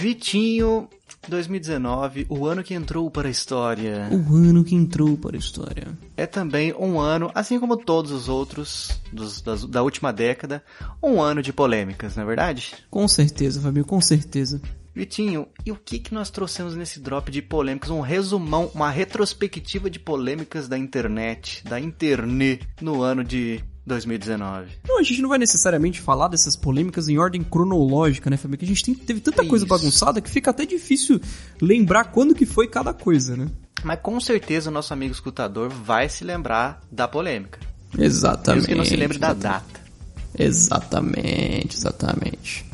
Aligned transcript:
Vitinho, 0.00 0.88
2019, 1.28 2.26
o 2.28 2.46
ano 2.46 2.62
que 2.62 2.74
entrou 2.74 3.10
para 3.10 3.28
a 3.28 3.30
história. 3.30 4.08
O 4.10 4.36
ano 4.36 4.64
que 4.64 4.74
entrou 4.74 5.16
para 5.16 5.36
a 5.36 5.38
história. 5.38 5.86
É 6.16 6.26
também 6.26 6.74
um 6.74 7.00
ano, 7.00 7.30
assim 7.34 7.58
como 7.58 7.76
todos 7.76 8.10
os 8.10 8.28
outros 8.28 9.00
dos, 9.12 9.40
das, 9.40 9.64
da 9.64 9.82
última 9.82 10.12
década, 10.12 10.62
um 11.02 11.20
ano 11.20 11.42
de 11.42 11.52
polêmicas, 11.52 12.16
não 12.16 12.22
é 12.22 12.26
verdade? 12.26 12.74
Com 12.90 13.06
certeza, 13.08 13.60
Fabio, 13.60 13.84
com 13.84 14.00
certeza. 14.00 14.60
Vitinho, 14.94 15.46
e 15.64 15.70
o 15.70 15.76
que, 15.76 15.98
que 15.98 16.14
nós 16.14 16.30
trouxemos 16.30 16.74
nesse 16.74 17.00
drop 17.00 17.30
de 17.30 17.42
polêmicas? 17.42 17.90
Um 17.90 18.00
resumão, 18.00 18.70
uma 18.74 18.90
retrospectiva 18.90 19.90
de 19.90 19.98
polêmicas 19.98 20.68
da 20.68 20.78
internet, 20.78 21.62
da 21.64 21.78
internet, 21.78 22.66
no 22.80 23.02
ano 23.02 23.22
de 23.22 23.62
2019. 23.86 24.68
Não, 24.86 24.98
a 24.98 25.02
gente 25.02 25.22
não 25.22 25.28
vai 25.28 25.38
necessariamente 25.38 26.00
falar 26.00 26.28
dessas 26.28 26.56
polêmicas 26.56 27.08
em 27.08 27.18
ordem 27.18 27.42
cronológica, 27.42 28.28
né, 28.28 28.36
Fabio? 28.36 28.58
Que 28.58 28.64
a 28.64 28.68
gente 28.68 28.84
tem, 28.84 28.94
teve 28.94 29.20
tanta 29.20 29.42
É 29.42 29.46
coisa 29.46 29.64
isso. 29.64 29.74
bagunçada 29.74 30.20
que 30.20 30.28
fica 30.28 30.50
até 30.50 30.66
difícil 30.66 31.20
lembrar 31.62 32.06
quando 32.06 32.34
que 32.34 32.44
foi 32.44 32.66
cada 32.66 32.92
coisa, 32.92 33.36
né? 33.36 33.48
Mas 33.84 34.00
com 34.00 34.18
certeza 34.20 34.70
o 34.70 34.72
nosso 34.72 34.92
amigo 34.92 35.12
escutador 35.12 35.68
vai 35.68 36.08
se 36.08 36.24
lembrar 36.24 36.80
da 36.90 37.06
polêmica. 37.06 37.60
Exatamente. 37.96 38.62
Mesmo 38.62 38.68
que 38.68 38.74
não 38.74 38.84
se 38.84 38.96
lembre 38.96 39.18
da 39.18 39.32
data. 39.32 39.80
Exatamente, 40.38 41.76
exatamente. 41.76 42.66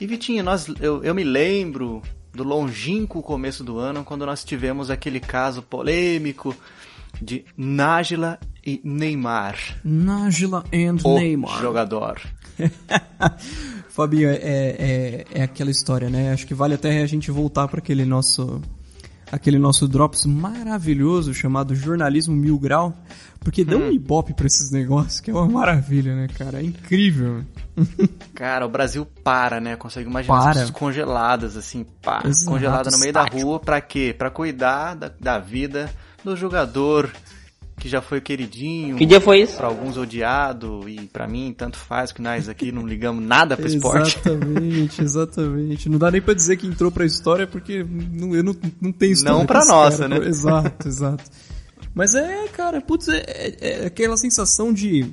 E 0.00 0.06
Vitinho, 0.06 0.42
nós, 0.44 0.66
eu, 0.80 1.02
eu 1.02 1.14
me 1.14 1.24
lembro 1.24 2.02
do 2.32 2.42
longínquo 2.42 3.22
começo 3.22 3.62
do 3.62 3.78
ano, 3.78 4.04
quando 4.04 4.24
nós 4.24 4.42
tivemos 4.42 4.90
aquele 4.90 5.20
caso 5.20 5.60
polêmico 5.62 6.54
de 7.20 7.44
Nájila 7.56 8.38
e 8.64 8.80
Neymar, 8.84 9.56
Nájila 9.84 10.64
and 10.72 10.98
o 11.04 11.18
Neymar. 11.18 11.60
jogador. 11.60 12.20
Fabinho, 13.90 14.28
é, 14.30 14.34
é, 14.36 15.24
é 15.32 15.42
aquela 15.42 15.70
história, 15.70 16.08
né? 16.08 16.32
Acho 16.32 16.46
que 16.46 16.54
vale 16.54 16.74
até 16.74 17.02
a 17.02 17.06
gente 17.06 17.30
voltar 17.30 17.68
para 17.68 17.78
aquele 17.80 18.04
nosso 18.04 18.60
aquele 19.30 19.58
nosso 19.58 19.88
drops 19.88 20.26
maravilhoso 20.26 21.32
chamado 21.32 21.74
Jornalismo 21.74 22.36
Mil 22.36 22.58
Grau, 22.58 22.94
porque 23.40 23.64
dá 23.64 23.76
um 23.78 23.90
ibope 23.90 24.34
pra 24.34 24.46
esses 24.46 24.70
negócios 24.70 25.20
que 25.20 25.30
é 25.30 25.34
uma 25.34 25.48
maravilha, 25.48 26.14
né, 26.14 26.28
cara? 26.36 26.60
É 26.60 26.62
incrível. 26.62 27.42
Cara, 28.34 28.66
o 28.66 28.68
Brasil 28.68 29.06
para, 29.24 29.58
né? 29.58 29.74
Consegue 29.76 30.06
imaginar 30.08 30.36
Para. 30.36 30.50
as 30.50 30.56
pessoas 30.58 30.70
congeladas, 30.78 31.56
assim, 31.56 31.86
pá, 32.02 32.22
Exato, 32.26 32.50
congelada 32.50 32.90
no 32.90 32.98
meio 32.98 33.12
da 33.12 33.20
estático. 33.24 33.46
rua, 33.48 33.58
pra 33.60 33.80
quê? 33.80 34.14
Pra 34.16 34.28
cuidar 34.30 34.94
da, 34.94 35.10
da 35.18 35.38
vida 35.38 35.90
do 36.24 36.36
jogador 36.36 37.10
que 37.78 37.88
já 37.88 38.00
foi 38.00 38.20
queridinho. 38.20 38.96
Que 38.96 39.04
dia 39.06 39.20
foi 39.20 39.40
isso? 39.42 39.56
Pra 39.56 39.66
alguns 39.66 39.96
odiado 39.96 40.88
e 40.88 41.06
pra 41.08 41.26
mim 41.26 41.52
tanto 41.56 41.76
faz 41.76 42.12
que 42.12 42.22
nós 42.22 42.48
aqui 42.48 42.70
não 42.70 42.86
ligamos 42.86 43.24
nada 43.24 43.56
pro 43.56 43.66
esporte. 43.66 44.18
Exatamente, 44.24 45.02
exatamente. 45.02 45.88
Não 45.88 45.98
dá 45.98 46.10
nem 46.10 46.22
pra 46.22 46.32
dizer 46.34 46.56
que 46.58 46.66
entrou 46.66 46.92
pra 46.92 47.04
história 47.04 47.46
porque 47.46 47.84
não, 47.84 48.34
eu 48.36 48.44
não, 48.44 48.54
não 48.80 48.92
tenho 48.92 49.12
história. 49.12 49.36
Não 49.38 49.44
esse 49.60 49.68
nossa, 49.68 50.08
cara. 50.08 50.20
né? 50.20 50.28
Exato, 50.28 50.86
exato. 50.88 51.24
Mas 51.94 52.14
é, 52.14 52.46
cara, 52.48 52.80
putz, 52.80 53.08
é, 53.08 53.22
é- 53.26 53.56
é 53.82 53.86
aquela 53.86 54.16
sensação 54.16 54.72
de 54.72 55.12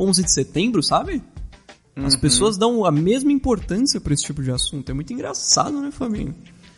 11 0.00 0.22
de 0.24 0.32
setembro, 0.32 0.82
sabe? 0.82 1.22
As 1.94 2.14
Uhum. 2.14 2.20
pessoas 2.20 2.56
dão 2.58 2.84
a 2.84 2.90
mesma 2.92 3.32
importância 3.32 4.00
pra 4.00 4.12
esse 4.14 4.24
tipo 4.24 4.42
de 4.42 4.50
assunto. 4.50 4.90
É 4.90 4.94
muito 4.94 5.12
engraçado, 5.12 5.80
né, 5.80 5.90
Fabinho? 5.90 6.34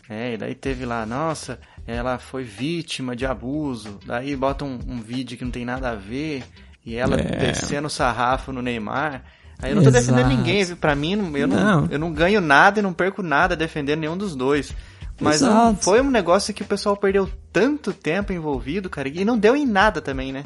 É, 0.09 0.33
e 0.33 0.37
daí 0.37 0.55
teve 0.55 0.85
lá, 0.85 1.05
nossa, 1.05 1.59
ela 1.85 2.17
foi 2.17 2.43
vítima 2.43 3.15
de 3.15 3.25
abuso. 3.25 3.99
Daí 4.05 4.35
bota 4.35 4.65
um, 4.65 4.79
um 4.87 5.01
vídeo 5.01 5.37
que 5.37 5.43
não 5.45 5.51
tem 5.51 5.63
nada 5.63 5.91
a 5.91 5.95
ver. 5.95 6.43
E 6.85 6.95
ela 6.95 7.15
É. 7.19 7.23
descendo 7.51 7.85
o 7.87 7.89
sarrafo 7.91 8.51
no 8.51 8.61
Neymar. 8.61 9.23
Aí 9.61 9.71
eu 9.71 9.75
não 9.75 9.83
tô 9.83 9.89
Exato. 9.89 10.05
defendendo 10.15 10.35
ninguém, 10.35 10.63
viu? 10.63 10.77
Pra 10.77 10.95
mim, 10.95 11.11
eu 11.35 11.47
não, 11.47 11.57
Não. 11.81 11.87
eu 11.91 11.99
não 11.99 12.11
ganho 12.11 12.41
nada 12.41 12.79
e 12.79 12.81
não 12.81 12.93
perco 12.93 13.21
nada 13.21 13.55
defendendo 13.55 13.99
nenhum 13.99 14.17
dos 14.17 14.35
dois. 14.35 14.73
Mas 15.21 15.41
não- 15.41 15.75
foi 15.75 16.01
um 16.01 16.09
negócio 16.09 16.53
que 16.53 16.63
o 16.63 16.65
pessoal 16.65 16.95
perdeu 16.97 17.29
tanto 17.51 17.91
tempo 17.93 18.31
envolvido, 18.33 18.89
cara, 18.89 19.09
e 19.09 19.25
não 19.25 19.37
deu 19.37 19.55
em 19.55 19.65
nada 19.67 20.01
também, 20.01 20.31
né? 20.31 20.43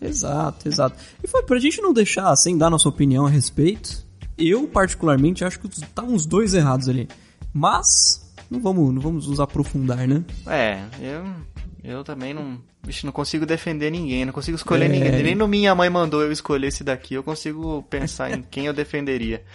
Exato, 0.00 0.68
exato. 0.68 0.96
E 1.22 1.28
foi 1.28 1.42
pra 1.44 1.58
gente 1.58 1.80
não 1.80 1.92
deixar 1.92 2.34
sem 2.36 2.58
dar 2.58 2.68
nossa 2.68 2.88
opinião 2.88 3.24
a 3.26 3.30
respeito. 3.30 4.04
Eu, 4.36 4.66
particularmente, 4.68 5.44
acho 5.44 5.58
que 5.60 5.68
tá 5.94 6.02
uns 6.02 6.26
dois 6.26 6.52
errados 6.52 6.88
ali. 6.88 7.08
Mas, 7.54 8.27
não 8.50 8.60
vamos, 8.60 8.94
não 8.94 9.00
vamos 9.00 9.26
nos 9.26 9.40
aprofundar, 9.40 10.06
né? 10.06 10.24
É, 10.46 10.80
eu, 11.00 11.24
eu 11.84 12.04
também 12.04 12.32
não. 12.32 12.58
Vixe, 12.82 13.04
não 13.04 13.12
consigo 13.12 13.44
defender 13.44 13.90
ninguém, 13.90 14.24
não 14.24 14.32
consigo 14.32 14.56
escolher 14.56 14.86
É. 14.86 14.88
ninguém. 14.88 15.22
Nem 15.22 15.34
no 15.34 15.46
Minha 15.48 15.74
Mãe 15.74 15.90
Mandou 15.90 16.22
eu 16.22 16.32
escolher 16.32 16.68
esse 16.68 16.82
daqui, 16.82 17.14
eu 17.14 17.22
consigo 17.22 17.82
pensar 17.90 18.30
em 18.32 18.42
quem 18.42 18.66
eu 18.66 18.72
defenderia. 18.72 19.42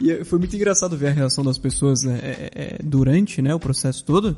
E 0.00 0.10
eh, 0.10 0.24
foi 0.24 0.38
muito 0.38 0.56
engraçado 0.56 0.96
ver 0.96 1.08
a 1.08 1.10
reação 1.10 1.44
das 1.44 1.58
pessoas 1.58 2.02
né, 2.02 2.18
é, 2.22 2.50
é, 2.54 2.78
durante 2.82 3.42
né, 3.42 3.54
o 3.54 3.60
processo 3.60 4.02
todo, 4.02 4.34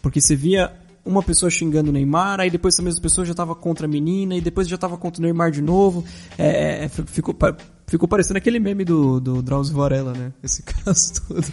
porque 0.00 0.18
você 0.18 0.34
via 0.34 0.72
uma 1.04 1.22
pessoa 1.22 1.50
xingando 1.50 1.90
o 1.90 1.92
Neymar, 1.92 2.40
aí 2.40 2.48
depois 2.48 2.74
essa 2.74 2.82
mesma 2.82 3.02
pessoa 3.02 3.24
já 3.26 3.34
tava 3.34 3.54
contra 3.54 3.86
a 3.86 3.88
menina, 3.88 4.34
e 4.34 4.40
depois 4.40 4.66
já 4.66 4.78
tava 4.78 4.96
contra 4.96 5.20
o 5.20 5.22
Neymar 5.22 5.50
de 5.50 5.60
novo. 5.60 6.02
É, 6.38 6.88
ficou, 6.88 7.36
ficou 7.86 8.08
parecendo 8.08 8.38
aquele 8.38 8.58
meme 8.58 8.84
do, 8.84 9.20
do 9.20 9.42
Drauzio 9.42 9.76
Varela, 9.76 10.12
né? 10.12 10.32
Esse 10.42 10.62
caso 10.84 11.22
todo. 11.26 11.44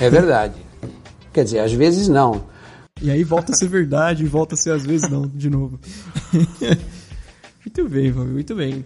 É 0.00 0.10
verdade. 0.10 0.54
Quer 1.32 1.44
dizer, 1.44 1.60
às 1.60 1.72
vezes 1.72 2.08
não. 2.08 2.46
E 3.00 3.10
aí 3.10 3.24
volta 3.24 3.52
a 3.52 3.54
ser 3.54 3.68
verdade, 3.68 4.22
e 4.22 4.26
volta 4.28 4.54
a 4.54 4.56
ser 4.56 4.70
às 4.72 4.84
vezes 4.84 5.08
não, 5.10 5.26
de 5.26 5.48
novo. 5.50 5.80
muito 7.64 7.88
bem, 7.88 8.12
Fabio, 8.12 8.32
muito 8.32 8.54
bem. 8.54 8.84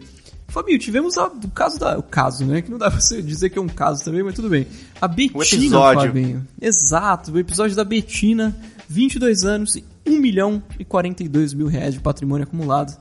Fabio, 0.48 0.78
tivemos 0.78 1.18
a- 1.18 1.26
o 1.26 1.50
caso 1.50 1.78
da. 1.78 1.98
O 1.98 2.02
caso, 2.02 2.44
né? 2.46 2.62
Que 2.62 2.70
não 2.70 2.78
dá 2.78 2.90
pra 2.90 3.00
você 3.00 3.20
dizer 3.20 3.50
que 3.50 3.58
é 3.58 3.62
um 3.62 3.68
caso 3.68 4.04
também, 4.04 4.22
mas 4.22 4.34
tudo 4.34 4.48
bem. 4.48 4.66
A 5.00 5.08
Betina, 5.08 5.42
episódio. 5.44 6.02
Fabinho. 6.06 6.46
Exato, 6.60 7.32
o 7.32 7.38
episódio 7.38 7.74
da 7.76 7.84
Betina, 7.84 8.56
22 8.88 9.44
anos, 9.44 9.76
1 10.06 10.18
milhão 10.20 10.62
e 10.78 10.84
42 10.84 11.52
mil 11.52 11.66
reais 11.66 11.94
de 11.94 12.00
patrimônio 12.00 12.44
acumulado. 12.44 12.96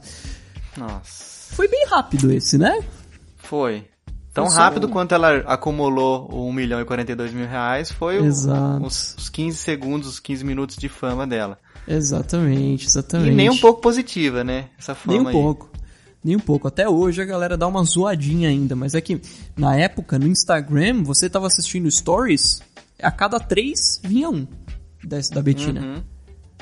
Nossa. 0.76 1.35
Foi 1.52 1.68
bem 1.68 1.86
rápido 1.88 2.32
esse, 2.32 2.58
né? 2.58 2.84
Foi. 3.38 3.86
Tão 4.34 4.46
Foi 4.46 4.54
só 4.54 4.60
rápido 4.62 4.90
quanto 4.90 5.14
ela 5.16 5.38
acumulou 5.48 6.28
o 6.30 6.48
1 6.50 6.52
milhão 6.54 6.82
e 6.82 6.86
42 6.86 7.32
mil 7.34 7.48
reais, 7.48 7.90
foi 7.92 8.18
Exato. 8.18 8.86
os, 8.86 9.16
os 9.18 9.30
15 9.30 9.58
segundos, 9.58 10.08
os 10.10 10.20
15 10.20 10.44
minutos 10.44 10.76
de 10.76 10.90
fama 10.90 11.26
dela. 11.26 11.58
Exatamente, 11.88 12.86
exatamente. 12.86 13.32
E 13.32 13.36
nem 13.36 13.50
um 13.50 13.58
pouco 13.58 13.80
positiva, 13.80 14.44
né? 14.44 14.70
Essa 14.78 14.94
fama 14.94 15.14
Nem 15.18 15.26
um 15.26 15.28
aí. 15.30 15.34
pouco. 15.34 15.70
Nem 16.22 16.36
um 16.36 16.40
pouco. 16.40 16.68
Até 16.68 16.90
hoje 16.90 17.22
a 17.22 17.26
galera 17.26 17.56
dá 17.56 17.66
uma 17.68 17.84
zoadinha 17.84 18.50
ainda, 18.50 18.76
mas 18.76 18.94
é 18.94 19.00
que 19.00 19.22
na 19.56 19.76
época, 19.78 20.20
no 20.20 20.28
Instagram, 20.28 21.04
você 21.04 21.30
tava 21.30 21.48
assistindo 21.48 21.90
stories, 21.90 22.62
a 23.02 23.12
cada 23.12 23.40
três 23.40 24.02
vinha 24.04 24.30
um 24.30 24.46
desse 25.04 25.32
da 25.32 25.42
Betina. 25.42 25.80
Uhum. 25.82 26.04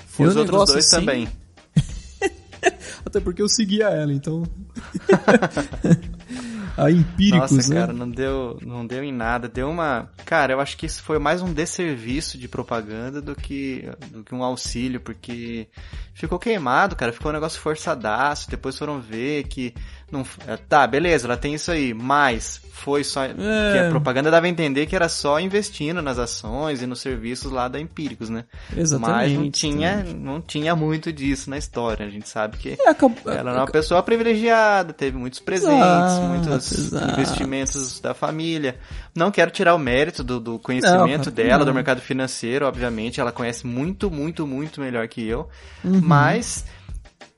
Foi 0.06 0.28
Os 0.28 0.36
um 0.36 0.40
outros 0.42 0.66
dois 0.74 0.86
assim- 0.86 0.96
também. 0.98 1.28
Até 3.06 3.20
porque 3.20 3.42
eu 3.42 3.50
seguia 3.50 3.86
ela, 3.90 4.14
então. 4.14 4.44
a 6.78 6.90
empíricos, 6.90 7.52
Nossa, 7.52 7.74
né? 7.74 7.80
cara, 7.82 7.94
não 7.94 8.10
deu, 8.10 8.58
não 8.62 8.86
deu 8.86 9.04
em 9.04 9.12
nada. 9.12 9.48
Deu 9.48 9.70
uma. 9.70 10.10
Cara, 10.26 10.54
eu 10.54 10.60
acho 10.60 10.76
que 10.78 10.86
isso 10.86 11.04
foi 11.04 11.20
mais 11.20 11.42
um 11.42 11.54
desserviço 11.54 12.38
de 12.38 12.48
propaganda 12.48 13.22
do 13.22 13.36
que, 13.36 13.88
do 14.12 14.24
que 14.24 14.34
um 14.34 14.44
auxílio, 14.44 15.00
porque 15.00 15.68
ficou 16.14 16.40
queimado, 16.40 16.96
cara. 16.96 17.14
Ficou 17.14 17.32
um 17.32 17.34
negócio 17.34 17.62
forçadaço. 17.62 18.50
Depois 18.50 18.78
foram 18.78 19.00
ver 19.00 19.44
que. 19.46 19.74
Não, 20.12 20.24
é, 20.48 20.58
tá, 20.58 20.86
beleza, 20.86 21.26
ela 21.26 21.36
tem 21.36 21.56
isso 21.56 21.72
aí, 21.72 21.92
mas 21.94 22.62
foi 22.72 23.04
só. 23.04 23.22
Que 23.28 23.80
a 23.80 23.90
propaganda 23.90 24.30
dava 24.30 24.46
a 24.46 24.50
entender 24.50 24.86
que 24.86 24.96
era 24.96 25.10
só 25.10 25.40
investindo 25.40 26.02
nas 26.04 26.20
ações 26.20 26.82
e 26.84 26.86
nos 26.86 27.00
serviços 27.02 27.52
lá 27.52 27.68
da 27.68 27.80
Empíricos, 27.80 28.30
né? 28.30 28.46
Exatamente, 28.78 29.12
Mas 29.12 29.32
não 29.34 29.50
tinha, 29.52 29.90
exatamente. 29.94 30.16
não 30.20 30.42
tinha 30.42 30.76
muito 30.76 31.12
disso 31.12 31.50
na 31.50 31.58
história. 31.58 32.06
A 32.06 32.10
gente 32.10 32.30
sabe 32.30 32.58
que. 32.58 32.78
É, 32.80 32.90
acabou- 32.90 33.18
Ela 33.26 33.52
era 33.52 33.60
uma 33.62 33.68
pessoa 33.72 34.04
privilegiada, 34.04 34.94
teve 34.94 35.18
muitos 35.18 35.40
presentes, 35.40 35.78
Exato, 35.78 36.22
muitos 36.28 36.72
exato. 36.72 37.12
investimentos 37.12 38.00
da 38.00 38.14
família. 38.14 38.78
Não 39.16 39.32
quero 39.32 39.50
tirar 39.52 39.74
o 39.74 39.80
mérito 39.80 40.24
do, 40.24 40.40
do 40.40 40.60
conhecimento 40.60 41.28
Não, 41.28 41.34
dela, 41.34 41.58
não. 41.60 41.66
do 41.66 41.74
mercado 41.74 42.02
financeiro, 42.02 42.66
obviamente. 42.68 43.20
Ela 43.20 43.32
conhece 43.32 43.66
muito, 43.66 44.12
muito, 44.12 44.46
muito 44.46 44.80
melhor 44.80 45.08
que 45.08 45.26
eu. 45.28 45.50
Uhum. 45.84 46.02
Mas 46.04 46.66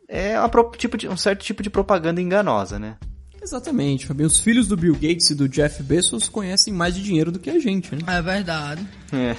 é 0.07 0.39
uma 0.39 0.49
tipo 0.77 0.97
de- 0.97 1.07
um 1.07 1.17
certo 1.17 1.43
tipo 1.43 1.61
de 1.63 1.69
propaganda 1.69 2.21
enganosa, 2.21 2.77
né? 2.79 2.95
Exatamente, 3.41 4.07
Fabinho. 4.07 4.25
Os 4.27 4.39
filhos 4.39 4.67
do 4.67 4.75
Bill 4.75 4.93
Gates 4.95 5.29
e 5.29 5.35
do 5.35 5.47
Jeff 5.47 5.83
Bezos 5.83 6.27
conhecem 6.27 6.73
mais 6.73 6.95
de 6.95 7.03
dinheiro 7.03 7.31
do 7.31 7.37
que 7.37 7.49
a 7.51 7.59
gente, 7.59 7.93
né? 7.95 8.01
É 8.07 8.21
verdade. 8.21 8.85
É. 9.13 9.35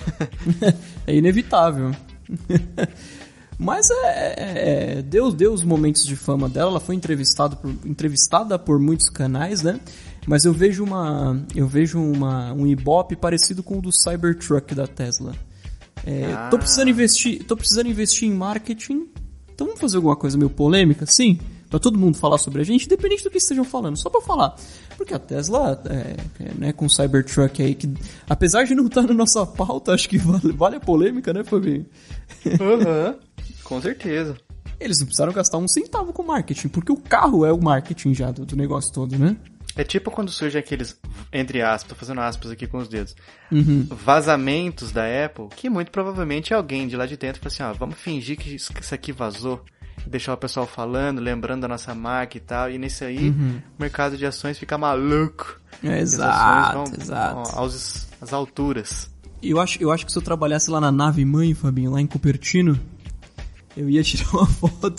É 1.07 1.15
inevitável. 1.15 1.91
Mas 3.59 3.89
é, 3.91 3.95
é, 4.05 4.99
é, 4.99 5.03
deu, 5.03 5.33
deu 5.33 5.53
os 5.53 5.63
momentos 5.63 6.05
de 6.05 6.15
fama 6.15 6.49
dela, 6.49 6.73
ela 6.73 6.81
foi 6.81 6.95
entrevistada 6.95 7.57
por, 7.57 7.71
entrevistada 7.85 8.59
por 8.59 8.79
muitos 8.79 9.09
canais, 9.09 9.63
né? 9.63 9.81
Mas 10.27 10.45
eu 10.45 10.53
vejo 10.53 10.85
uma. 10.85 11.43
Eu 11.55 11.67
vejo 11.67 11.99
uma, 12.01 12.53
um 12.53 12.67
Ibope 12.67 13.17
parecido 13.17 13.63
com 13.63 13.79
o 13.79 13.81
do 13.81 13.91
Cybertruck 13.93 14.75
da 14.75 14.87
Tesla. 14.87 15.33
É, 16.05 16.49
Tô 16.51 16.59
precisando 16.59 16.91
investir. 16.91 17.45
Tô 17.45 17.57
precisando 17.57 17.89
investir 17.89 18.29
em 18.29 18.35
marketing. 18.35 19.09
Então 19.57 19.67
vamos 19.67 19.81
fazer 19.81 19.97
alguma 19.97 20.15
coisa 20.15 20.37
meio 20.37 20.51
polêmica? 20.51 21.07
Sim. 21.07 21.41
Pra 21.71 21.79
todo 21.81 21.99
mundo 21.99 22.19
falar 22.19 22.37
sobre 22.37 22.61
a 22.61 22.65
gente, 22.65 22.85
independente 22.85 23.25
do 23.25 23.31
que 23.31 23.39
estejam 23.39 23.65
falando, 23.65 23.97
só 23.97 24.11
pra 24.11 24.21
falar. 24.21 24.55
Porque 24.99 25.15
a 25.15 25.19
Tesla, 25.19 25.83
é, 25.89 26.45
é, 26.45 26.55
né, 26.55 26.73
com 26.75 26.85
o 26.85 26.91
Cybertruck 26.91 27.63
aí, 27.63 27.75
que 27.75 27.91
apesar 28.29 28.65
de 28.65 28.75
não 28.75 28.87
estar 28.87 29.03
na 29.03 29.15
nossa 29.15 29.45
pauta, 29.47 29.93
acho 29.95 30.11
que 30.11 30.19
vale, 30.19 30.53
vale 30.53 30.77
a 30.77 30.81
polêmica, 30.81 31.33
né, 31.33 31.43
Fabinho? 31.43 31.87
Uhum. 32.45 33.15
Com 33.65 33.81
certeza. 33.81 34.37
Eles 34.79 34.99
não 34.99 35.07
precisaram 35.07 35.33
gastar 35.33 35.57
um 35.57 35.67
centavo 35.67 36.13
com 36.13 36.23
marketing, 36.23 36.69
porque 36.69 36.93
o 36.93 36.97
carro 36.97 37.45
é 37.47 37.53
o 37.53 37.61
marketing 37.61 38.13
já 38.13 38.31
do, 38.31 38.45
do 38.45 38.55
negócio 38.55 38.93
todo, 38.93 39.19
né? 39.19 39.37
É 39.77 39.85
tipo 39.85 40.11
quando 40.11 40.31
surge 40.31 40.57
aqueles, 40.57 40.99
entre 41.33 41.61
aspas, 41.63 41.91
tô 41.91 41.95
fazendo 41.95 42.21
aspas 42.23 42.51
aqui 42.51 42.67
com 42.67 42.79
os 42.79 42.89
dedos, 42.89 43.15
Uhum. 43.53 43.87
vazamentos 43.91 44.91
da 44.91 45.03
Apple, 45.25 45.49
que 45.55 45.69
muito 45.69 45.91
provavelmente 45.91 46.55
alguém 46.55 46.89
de 46.89 46.97
lá 46.97 47.05
de 47.07 47.17
dentro 47.17 47.41
fala 47.43 47.53
assim, 47.53 47.63
ó, 47.63 47.79
vamos 47.79 47.97
fingir 47.99 48.37
que 48.39 48.55
isso 48.55 48.73
aqui 48.95 49.13
vazou, 49.13 49.63
deixar 50.07 50.33
o 50.33 50.37
pessoal 50.37 50.67
falando, 50.67 51.21
lembrando 51.21 51.63
da 51.63 51.69
nossa 51.69 51.95
marca 51.95 52.37
e 52.37 52.41
tal, 52.41 52.71
e 52.71 52.79
nesse 52.79 53.05
aí, 53.05 53.29
Uhum. 53.31 53.61
o 53.79 53.83
mercado 53.83 54.17
de 54.17 54.25
ações 54.25 54.59
fica 54.59 54.79
maluco. 54.79 55.61
Exato, 55.83 56.73
vão- 56.73 56.85
exato. 57.01 57.35
vão 57.35 57.59
aos, 57.61 58.07
às 58.21 58.33
alturas. 58.33 59.11
Eu 59.43 59.61
acho, 59.61 59.81
eu 59.83 59.91
acho 59.93 60.07
que 60.07 60.13
se 60.13 60.17
eu 60.19 60.23
trabalhasse 60.23 60.71
lá 60.71 60.81
na 60.81 60.91
nave 60.91 61.25
mãe, 61.25 61.53
Fabinho, 61.55 61.91
lá 61.91 62.01
em 62.01 62.07
Cupertino, 62.07 62.81
eu 63.77 63.89
ia 63.91 64.03
tirar 64.03 64.31
uma 64.33 64.47
foto. 64.47 64.95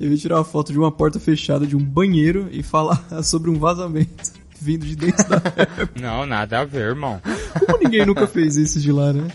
Eu 0.00 0.10
ia 0.10 0.16
tirar 0.16 0.36
uma 0.36 0.44
foto 0.44 0.72
de 0.72 0.78
uma 0.78 0.90
porta 0.92 1.18
fechada 1.20 1.66
de 1.66 1.76
um 1.76 1.82
banheiro 1.84 2.48
e 2.50 2.62
falar 2.62 3.04
sobre 3.22 3.50
um 3.50 3.58
vazamento 3.58 4.32
vindo 4.60 4.84
de 4.84 4.96
dentro 4.96 5.28
da. 5.28 5.40
Não, 6.00 6.26
nada 6.26 6.60
a 6.60 6.64
ver, 6.64 6.80
irmão. 6.88 7.20
Como 7.66 7.78
ninguém 7.82 8.04
nunca 8.04 8.26
fez 8.26 8.56
isso 8.56 8.80
de 8.80 8.90
lá, 8.90 9.12
né? 9.12 9.28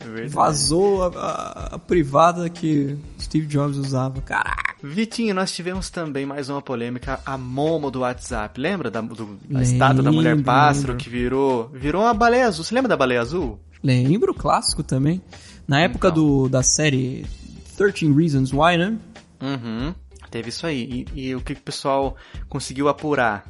É 0.00 0.06
verdade. 0.06 0.28
Vazou 0.34 1.02
a, 1.04 1.06
a- 1.08 1.68
a 1.74 1.78
privada 1.78 2.48
que 2.50 2.96
Steve 3.20 3.46
Jobs 3.46 3.76
usava. 3.76 4.20
Caraca! 4.20 4.74
Vitinho, 4.82 5.34
nós 5.34 5.50
tivemos 5.52 5.88
também 5.88 6.26
mais 6.26 6.50
uma 6.50 6.60
polêmica, 6.60 7.18
a 7.24 7.38
Momo 7.38 7.90
do 7.90 8.00
WhatsApp. 8.00 8.60
Lembra 8.60 8.90
da, 8.90 9.00
do- 9.00 9.14
da 9.14 9.24
Lembro, 9.48 9.62
estátua 9.62 10.02
da 10.02 10.12
mulher 10.12 10.42
pássaro 10.42 10.88
lembro. 10.88 11.02
que 11.04 11.08
virou, 11.08 11.68
virou 11.72 12.02
uma 12.02 12.12
baleia 12.12 12.46
azul? 12.46 12.64
Você 12.64 12.74
lembra 12.74 12.88
da 12.90 12.96
baleia 12.96 13.20
azul? 13.22 13.58
Lembro, 13.84 14.32
clássico 14.32 14.82
também. 14.82 15.20
Na 15.68 15.80
época 15.80 16.08
Então. 16.08 16.22
do, 16.24 16.48
da 16.48 16.62
série 16.62 17.26
13 17.76 18.10
Reasons 18.12 18.50
Why, 18.52 18.78
né? 18.78 18.96
Uhum. 19.42 19.94
Teve 20.30 20.48
isso 20.48 20.66
aí. 20.66 21.06
E, 21.14 21.26
e 21.28 21.34
o 21.34 21.40
que 21.42 21.52
o 21.52 21.60
pessoal 21.60 22.16
conseguiu 22.48 22.88
apurar? 22.88 23.44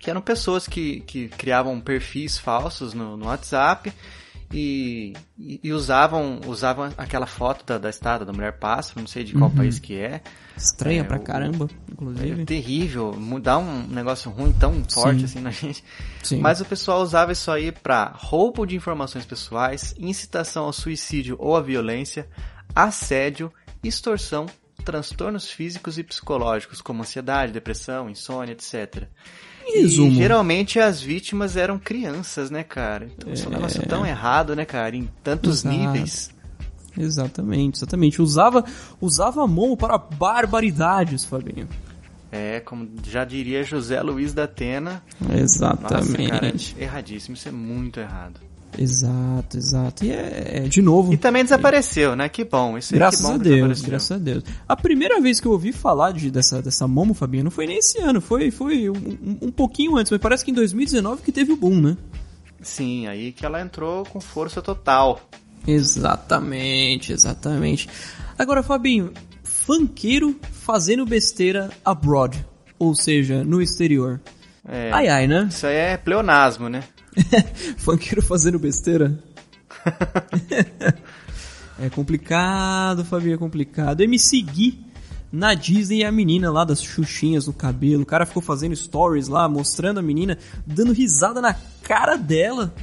Que 0.00 0.10
eram 0.10 0.20
pessoas 0.20 0.66
que, 0.66 1.00
que 1.02 1.28
criavam 1.28 1.80
perfis 1.80 2.36
falsos 2.36 2.92
no, 2.92 3.16
no 3.16 3.26
WhatsApp 3.26 3.92
e, 4.52 5.14
e, 5.38 5.60
e 5.64 5.72
usavam, 5.72 6.40
usavam 6.46 6.92
aquela 6.98 7.26
foto 7.26 7.64
da, 7.64 7.78
da 7.78 7.88
estátua 7.90 8.26
da 8.26 8.32
mulher 8.32 8.58
pássaro, 8.58 9.00
não 9.00 9.06
sei 9.06 9.24
de 9.24 9.32
qual 9.34 9.50
país 9.50 9.78
que 9.78 9.96
é. 9.98 10.20
Estranha 10.56 11.00
É, 11.00 11.04
pra 11.04 11.16
o- 11.16 11.20
caramba, 11.22 11.68
É 11.88 11.92
inclusive. 11.92 12.44
terrível, 12.44 13.12
mudar 13.16 13.58
um 13.58 13.86
negócio 13.88 14.30
ruim 14.30 14.52
tão 14.52 14.84
forte 14.92 15.20
Sim. 15.20 15.24
assim 15.24 15.40
na 15.40 15.50
gente. 15.50 15.82
Sim. 16.22 16.40
Mas 16.40 16.60
o 16.60 16.64
pessoal 16.64 17.00
usava 17.02 17.32
isso 17.32 17.50
aí 17.50 17.72
pra 17.72 18.12
roubo 18.14 18.66
de 18.66 18.76
informações 18.76 19.24
pessoais, 19.24 19.94
incitação 19.98 20.64
ao 20.64 20.72
suicídio 20.72 21.36
ou 21.38 21.56
à 21.56 21.60
violência, 21.62 22.28
assédio, 22.74 23.52
extorsão, 23.82 24.46
transtornos 24.82 25.50
físicos 25.50 25.98
e 25.98 26.02
psicológicos, 26.02 26.80
como 26.80 27.02
ansiedade, 27.02 27.52
depressão, 27.52 28.10
insônia, 28.10 28.52
etc. 28.52 29.08
Resumo. 29.66 30.12
E 30.12 30.16
geralmente 30.16 30.80
as 30.80 31.00
vítimas 31.00 31.56
eram 31.56 31.78
crianças, 31.78 32.50
né, 32.50 32.62
cara? 32.62 33.08
Então 33.16 33.32
isso 33.32 33.46
é 33.46 33.48
um 33.48 33.52
negócio 33.52 33.86
tão 33.86 34.04
errado, 34.04 34.56
né, 34.56 34.64
cara? 34.64 34.96
Em 34.96 35.08
tantos 35.22 35.64
Exato. 35.64 35.76
níveis. 35.76 36.30
Exatamente, 36.96 37.78
exatamente. 37.78 38.20
Usava, 38.20 38.64
usava 39.00 39.42
a 39.42 39.46
mão 39.46 39.76
para 39.76 39.96
barbaridades, 39.96 41.24
Fabinho. 41.24 41.68
É, 42.30 42.60
como 42.60 42.88
já 43.06 43.24
diria 43.24 43.62
José 43.62 44.00
Luiz 44.00 44.32
da 44.32 44.44
Atena. 44.44 45.02
Nossa, 45.20 45.36
Exatamente. 45.36 46.30
cara, 46.30 46.54
erradíssimo. 46.78 47.34
Isso 47.34 47.48
é 47.48 47.52
muito 47.52 48.00
errado. 48.00 48.40
Exato, 48.78 49.56
exato. 49.58 50.04
E 50.04 50.10
é, 50.10 50.50
é, 50.54 50.60
de 50.68 50.80
novo, 50.80 51.12
E 51.12 51.16
também 51.16 51.42
desapareceu, 51.42 52.16
né? 52.16 52.28
Que 52.28 52.42
bom. 52.44 52.78
Isso 52.78 52.94
graças 52.94 53.20
bom 53.20 53.34
a 53.34 53.36
Deus, 53.36 53.80
graças 53.82 54.12
a 54.12 54.18
Deus. 54.18 54.42
A 54.68 54.74
primeira 54.76 55.20
vez 55.20 55.38
que 55.40 55.46
eu 55.46 55.52
ouvi 55.52 55.72
falar 55.72 56.12
de, 56.12 56.30
dessa, 56.30 56.62
dessa 56.62 56.88
Momo, 56.88 57.12
Fabinho, 57.14 57.44
não 57.44 57.50
foi 57.50 57.66
nem 57.66 57.78
esse 57.78 57.98
ano, 58.00 58.20
foi, 58.20 58.50
foi 58.50 58.88
um, 58.88 58.94
um- 58.94 59.38
um 59.42 59.50
pouquinho 59.50 59.96
antes, 59.96 60.10
mas 60.10 60.20
parece 60.20 60.44
que 60.44 60.50
em 60.50 60.54
2019 60.54 61.22
que 61.22 61.30
teve 61.32 61.52
o 61.52 61.56
boom, 61.56 61.80
né? 61.80 61.96
Sim, 62.62 63.06
aí 63.08 63.32
que 63.32 63.44
ela 63.44 63.60
entrou 63.60 64.04
com 64.06 64.20
força 64.20 64.62
total. 64.62 65.20
Exatamente, 65.66 67.12
exatamente. 67.12 67.88
Agora, 68.38 68.62
Fabinho, 68.62 69.12
funkeiro 69.44 70.36
fazendo 70.50 71.04
besteira 71.04 71.70
abroad, 71.84 72.44
ou 72.78 72.94
seja, 72.94 73.44
no 73.44 73.60
exterior. 73.60 74.20
É, 74.68 74.90
Ai, 74.92 75.08
ai, 75.08 75.26
né? 75.26 75.48
Isso 75.50 75.66
aí 75.66 75.74
é 75.74 75.96
pleonasmo, 75.96 76.68
né? 76.68 76.84
Funkeiro 77.78 78.22
fazendo 78.22 78.58
besteira. 78.58 79.18
é 81.78 81.90
complicado, 81.90 83.04
Fabinho, 83.04 83.34
é 83.34 83.38
complicado. 83.38 84.00
MC 84.02 84.40
Gui 84.42 84.92
na 85.32 85.54
Disney 85.54 86.04
a 86.04 86.12
menina 86.12 86.52
lá 86.52 86.64
das 86.64 86.82
xuxinhas 86.82 87.46
no 87.46 87.52
cabelo. 87.52 88.02
O 88.02 88.06
cara 88.06 88.26
ficou 88.26 88.42
fazendo 88.42 88.76
stories 88.76 89.28
lá, 89.28 89.48
mostrando 89.48 89.98
a 89.98 90.02
menina, 90.02 90.36
dando 90.66 90.92
risada 90.92 91.40
na 91.40 91.54
cara 91.82 92.16
dela. 92.16 92.74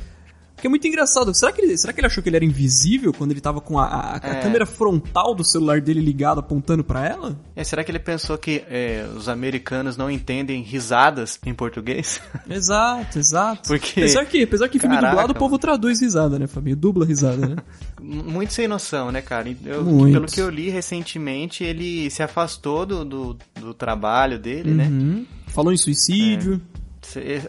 Que 0.62 0.68
é 0.68 0.70
muito 0.70 0.88
engraçado. 0.88 1.34
Será 1.34 1.52
que, 1.52 1.62
ele, 1.62 1.78
será 1.78 1.94
que 1.94 2.00
ele 2.00 2.08
achou 2.08 2.22
que 2.22 2.30
ele 2.30 2.36
era 2.36 2.46
invisível 2.46 3.14
quando 3.14 3.32
ele 3.32 3.42
tava 3.42 3.62
com 3.62 3.78
a, 3.80 3.86
a- 3.86 4.14
a 4.22 4.28
É. 4.38 4.42
câmera 4.42 4.66
frontal 4.66 5.34
do 5.34 5.44
celular 5.44 5.80
dele 5.82 6.02
ligada 6.02 6.40
apontando 6.40 6.84
pra 6.84 7.06
ela? 7.08 7.40
É, 7.56 7.64
será 7.64 7.84
que 7.84 7.92
ele 7.92 8.00
pensou 8.00 8.38
que 8.38 8.64
é, 8.70 9.08
os 9.16 9.30
americanos 9.30 9.96
não 9.98 10.10
entendem 10.12 10.62
risadas 10.62 11.40
em 11.46 11.54
português? 11.54 12.22
Exato, 12.50 13.20
exato. 13.20 13.68
Porque- 13.70 14.00
Apesar 14.02 14.26
que, 14.26 14.44
apesar 14.44 14.68
que 14.70 14.80
filme 14.80 14.96
Caraca, 14.96 15.12
dublado 15.16 15.34
o 15.34 15.36
povo 15.36 15.58
traduz 15.60 16.02
risada, 16.02 16.38
né, 16.40 16.48
Fabinho? 16.48 16.76
Dubla 16.76 17.06
risada, 17.06 17.48
né? 17.48 17.56
Muito 18.02 18.54
sem 18.54 18.68
noção, 18.68 19.12
né, 19.12 19.22
cara? 19.22 19.54
Eu- 19.66 19.84
Muito. 19.84 20.14
pelo 20.14 20.26
que 20.26 20.40
eu 20.42 20.50
li 20.50 20.70
recentemente, 20.70 21.64
ele 21.64 22.10
se 22.10 22.22
afastou 22.24 22.86
do, 22.86 23.06
do, 23.06 23.38
do 23.60 23.74
trabalho 23.74 24.38
dele, 24.40 24.72
né? 24.72 24.86
Uhum. 24.88 25.26
Falou 25.48 25.72
em 25.74 25.78
suicídio. 25.78 26.56
Cê- 26.56 26.80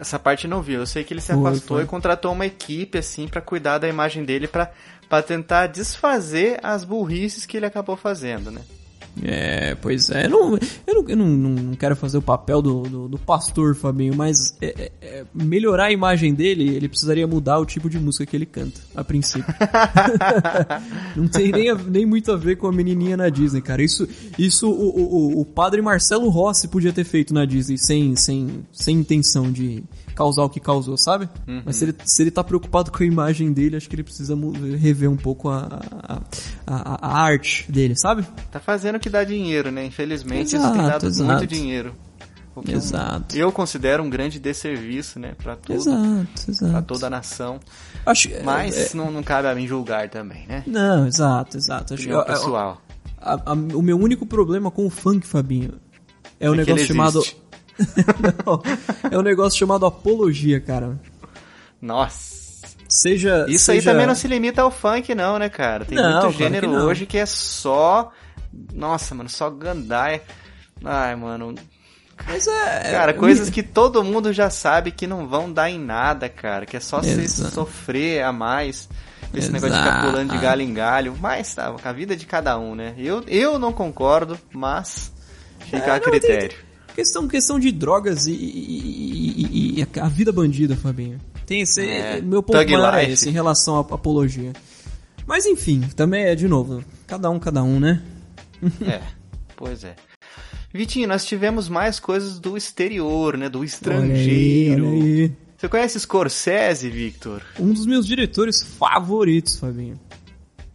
Essa 0.00 0.18
parte 0.18 0.46
não 0.46 0.62
vi. 0.62 0.74
Eu 0.74 0.86
sei 0.86 1.04
que 1.04 1.12
ele 1.12 1.20
se 1.20 1.32
afastou 1.32 1.76
foi. 1.76 1.84
e 1.84 1.86
contratou 1.86 2.32
uma 2.32 2.46
equipe, 2.46 2.98
assim, 2.98 3.28
pra 3.28 3.40
cuidar 3.40 3.78
da 3.78 3.88
imagem 3.88 4.24
dele, 4.24 4.48
pra 4.48 4.70
tentar 5.26 5.66
desfazer 5.66 6.58
as 6.62 6.84
burrices 6.84 7.46
que 7.46 7.56
ele 7.56 7.66
acabou 7.66 7.96
fazendo, 7.96 8.50
né? 8.50 8.62
É, 9.22 9.74
pois 9.74 10.08
é. 10.10 10.26
Eu 10.26 10.30
não, 10.30 10.58
eu 10.86 10.94
não, 10.94 11.08
eu 11.08 11.16
não, 11.16 11.26
não- 11.28 11.74
quero 11.74 11.96
fazer 11.96 12.16
o 12.18 12.22
papel 12.22 12.62
do, 12.62 12.82
do, 12.82 13.08
do 13.08 13.18
pastor, 13.18 13.74
Fabinho, 13.74 14.14
mas 14.16 14.56
é, 14.60 14.66
é, 14.66 14.92
é, 15.02 15.24
melhorar 15.34 15.86
a 15.86 15.92
imagem 15.92 16.32
dele, 16.34 16.68
ele 16.74 16.88
precisaria 16.88 17.26
mudar 17.26 17.58
o 17.58 17.66
tipo 17.66 17.90
de 17.90 17.98
música 17.98 18.24
que 18.26 18.36
ele 18.36 18.46
canta, 18.46 18.80
a 18.94 19.02
princípio. 19.02 19.52
não 21.16 21.28
tem 21.28 21.50
nem, 21.52 21.70
a- 21.70 21.74
nem 21.74 22.06
muito 22.06 22.30
a 22.32 22.36
ver 22.36 22.56
com 22.56 22.66
a 22.66 22.72
menininha 22.72 23.16
na 23.16 23.28
Disney, 23.28 23.60
cara. 23.60 23.82
Isso, 23.82 24.08
isso 24.38 24.70
o, 24.70 24.72
o, 24.72 25.14
o- 25.36 25.40
o 25.40 25.44
padre 25.44 25.82
Marcelo 25.82 26.28
Rossi 26.28 26.68
podia 26.68 26.92
ter 26.92 27.04
feito 27.04 27.34
na 27.34 27.44
Disney, 27.44 27.78
sem, 27.78 28.14
sem, 28.16 28.64
sem 28.72 28.96
intenção 28.98 29.50
de 29.50 29.82
causar 30.14 30.42
o 30.44 30.50
que 30.50 30.60
causou, 30.60 30.96
sabe? 30.96 31.28
Mas 31.64 31.76
se 31.76 31.84
ele, 31.84 31.94
se 32.04 32.22
ele 32.22 32.30
tá 32.30 32.42
preocupado 32.44 32.90
com 32.90 33.02
a 33.02 33.06
imagem 33.06 33.52
dele, 33.52 33.76
acho 33.76 33.88
que 33.88 33.94
ele 33.94 34.02
precisa 34.04 34.34
rever 34.78 35.10
um 35.10 35.16
pouco 35.16 35.48
a, 35.48 35.80
a, 36.02 36.20
a, 36.66 37.08
a 37.08 37.22
arte 37.22 37.70
dele, 37.70 37.96
sabe? 37.96 38.24
Tá 38.50 38.60
fazendo 38.60 38.96
o 38.96 39.00
que 39.00 39.08
dá 39.10 39.24
dinheiro, 39.24 39.70
né? 39.70 39.84
Infelizmente, 39.84 40.46
isso 40.48 40.56
Exato, 40.56 40.74
tem 40.76 40.86
dado 40.86 41.06
exato. 41.06 41.30
muito 41.30 41.46
dinheiro. 41.46 41.94
Eu- 42.68 42.76
Exato. 42.76 43.36
Eu 43.36 43.50
considero 43.52 44.02
um 44.02 44.10
grande 44.10 44.38
desserviço, 44.38 45.18
né? 45.18 45.34
Pra, 45.42 45.56
todo, 45.56 45.76
Exato, 45.76 46.26
pra 46.44 46.52
exato. 46.52 46.86
toda 46.86 47.06
a 47.06 47.10
nação. 47.10 47.58
Acho, 48.04 48.28
Mas 48.44 48.92
é, 48.92 48.96
não, 48.96 49.10
não 49.10 49.22
cabe 49.22 49.48
a 49.48 49.54
mim 49.54 49.66
julgar 49.66 50.10
também, 50.10 50.46
né? 50.46 50.62
não, 50.66 51.06
exato, 51.06 51.56
exato. 51.56 51.94
Acho, 51.94 52.06
pessoal. 52.26 52.82
a- 53.18 53.40
a- 53.46 53.52
o 53.54 53.80
meu 53.80 53.96
único 53.98 54.26
problema 54.26 54.70
com 54.70 54.84
o 54.84 54.90
funk, 54.90 55.26
Fabinho, 55.26 55.74
é 56.38 56.50
o 56.50 56.54
É 56.54 56.56
negócio 56.58 56.84
chamado. 56.86 57.22
não, 58.46 58.62
é 59.10 59.16
o 59.18 59.22
negócio 59.22 59.58
chamado 59.58 59.86
apologia, 59.86 60.60
cara. 60.60 60.98
Nossa. 61.80 62.40
Seja. 62.88 63.46
Isso 63.48 63.70
aí 63.70 63.78
seja- 63.78 63.92
também 63.92 64.06
não 64.06 64.14
se 64.14 64.26
limita 64.28 64.62
ao 64.62 64.70
funk, 64.70 65.14
não, 65.14 65.38
né, 65.38 65.48
cara? 65.48 65.84
Tem 65.84 65.96
Não, 65.96 66.04
muito 66.04 66.20
claro 66.20 66.32
gênero 66.36 66.68
que 66.70 66.76
hoje 66.76 67.06
que 67.06 67.18
é 67.18 67.26
só. 67.26 68.10
Nossa, 68.72 69.14
mano, 69.14 69.28
só 69.28 69.48
gandaia. 69.48 70.22
Ai, 70.84 71.14
mano. 71.14 71.54
Mas 72.26 72.46
é. 72.48 72.90
Cara, 72.90 73.12
é- 73.12 73.14
coisas 73.14 73.48
que 73.48 73.62
todo 73.62 74.02
mundo 74.04 74.32
já 74.32 74.50
sabe 74.50 74.90
que 74.90 75.06
não 75.06 75.26
vão 75.28 75.50
dar 75.52 75.70
em 75.70 75.78
nada, 75.78 76.28
cara. 76.28 76.66
Que 76.66 76.76
é 76.76 76.80
só 76.80 77.00
Exato. 77.00 77.54
sofrer 77.54 78.22
a 78.24 78.32
mais. 78.32 78.88
Esse 79.32 79.52
negócio 79.52 79.76
de 79.76 79.80
ficar 79.80 79.94
Exato. 79.98 80.10
pulando 80.10 80.32
de 80.32 80.38
galho 80.38 80.60
em 80.62 80.74
galho. 80.74 81.16
Mas 81.20 81.54
tá, 81.54 81.72
a 81.84 81.92
vida 81.92 82.16
de 82.16 82.26
cada 82.26 82.58
um, 82.58 82.74
né? 82.74 82.92
Eu, 82.98 83.22
eu 83.28 83.56
não 83.58 83.72
concordo, 83.72 84.36
mas 84.52 85.12
fica 85.60 85.86
É, 85.86 85.90
a 85.94 86.00
critério. 86.00 86.58
Questão, 87.00 87.26
questão 87.26 87.58
de 87.58 87.72
drogas 87.72 88.26
e, 88.26 88.32
e- 88.32 89.46
e- 89.78 89.80
e 89.80 89.86
a 90.00 90.06
vida 90.08 90.30
bandida, 90.30 90.76
Fabinho. 90.76 91.18
Tem 91.46 91.62
esse. 91.62 91.80
É, 91.80 92.20
meu 92.20 92.42
ponto 92.42 92.56
maior 92.70 92.94
é 92.94 93.10
esse 93.10 93.26
em 93.28 93.32
relação 93.32 93.76
à 93.78 93.80
apologia. 93.80 94.52
Mas 95.26 95.46
enfim, 95.46 95.80
também 95.96 96.24
é 96.24 96.34
de 96.34 96.46
novo. 96.46 96.84
Cada 97.06 97.30
um, 97.30 97.38
cada 97.38 97.62
um, 97.62 97.80
né? 97.80 98.02
É. 98.86 99.00
Pois 99.56 99.82
é. 99.82 99.96
Vitinho, 100.74 101.08
nós 101.08 101.24
tivemos 101.24 101.70
mais 101.70 101.98
coisas 101.98 102.38
do 102.38 102.54
exterior, 102.54 103.34
né? 103.38 103.48
Do 103.48 103.60
Olha 103.60 103.64
aí, 103.64 103.66
estrangeiro. 103.66 104.86
olha 104.86 105.02
aí. 105.02 105.32
Você 105.56 105.68
conhece 105.70 105.98
Scorsese, 106.00 106.90
Victor? 106.90 107.42
Um 107.58 107.72
dos 107.72 107.86
meus 107.86 108.06
diretores 108.06 108.62
favoritos, 108.62 109.58
Fabinho. 109.58 109.98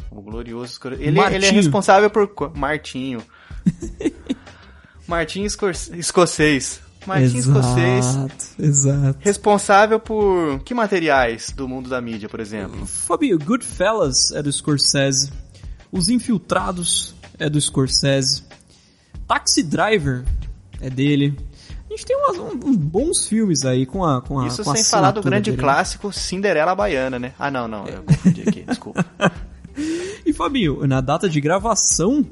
O 0.10 0.22
glorioso 0.24 0.74
Scorsese. 0.74 1.04
Ele, 1.04 1.20
ele 1.20 1.46
é 1.46 1.52
responsável 1.52 2.10
por... 2.10 2.52
Martinho. 2.58 3.22
Scors- 5.50 5.90
Escocês. 5.94 6.80
Martinho 7.06 7.38
Escocês. 7.40 8.06
Exato, 8.06 8.46
exato. 8.58 9.18
Responsável 9.20 10.00
por 10.00 10.60
que 10.64 10.74
materiais 10.74 11.52
do 11.56 11.68
mundo 11.68 11.88
da 11.88 12.02
mídia, 12.02 12.28
por 12.28 12.40
exemplo? 12.40 12.84
Fabinho, 12.88 13.38
Goodfellas 13.38 14.32
é 14.32 14.42
do 14.42 14.52
Scorsese. 14.52 15.32
Os 15.92 16.10
Infiltrados 16.10 17.14
é 17.38 17.48
do 17.48 17.62
Scorsese. 17.62 18.44
Taxi 19.28 19.62
Driver 19.62 20.24
é 20.82 20.90
dele. 20.90 21.38
A 21.88 21.94
gente 21.96 22.06
tem 22.08 22.18
umas- 22.18 22.38
um- 22.40 22.60
uns 22.70 22.76
bons 22.78 23.28
filmes 23.28 23.64
aí 23.66 23.86
com 23.86 24.04
a 24.04 24.20
com 24.22 24.40
a 24.40 24.48
Isso 24.48 24.64
com 24.64 24.72
a 24.72 24.76
sem 24.76 24.84
falar 24.84 25.12
do 25.12 25.22
grande 25.22 25.52
dele. 25.52 25.62
clássico 25.62 26.12
Cinderela 26.12 26.74
Baiana, 26.74 27.20
né? 27.20 27.34
Ah, 27.38 27.52
não, 27.52 27.68
não, 27.68 27.86
eu 27.88 28.02
confundi 28.34 28.42
aqui, 28.50 28.64
desculpa. 28.64 29.06
E 30.26 30.34
Fabinho, 30.34 30.86
na 30.88 31.02
data 31.02 31.30
de 31.30 31.40
gravação 31.40 32.26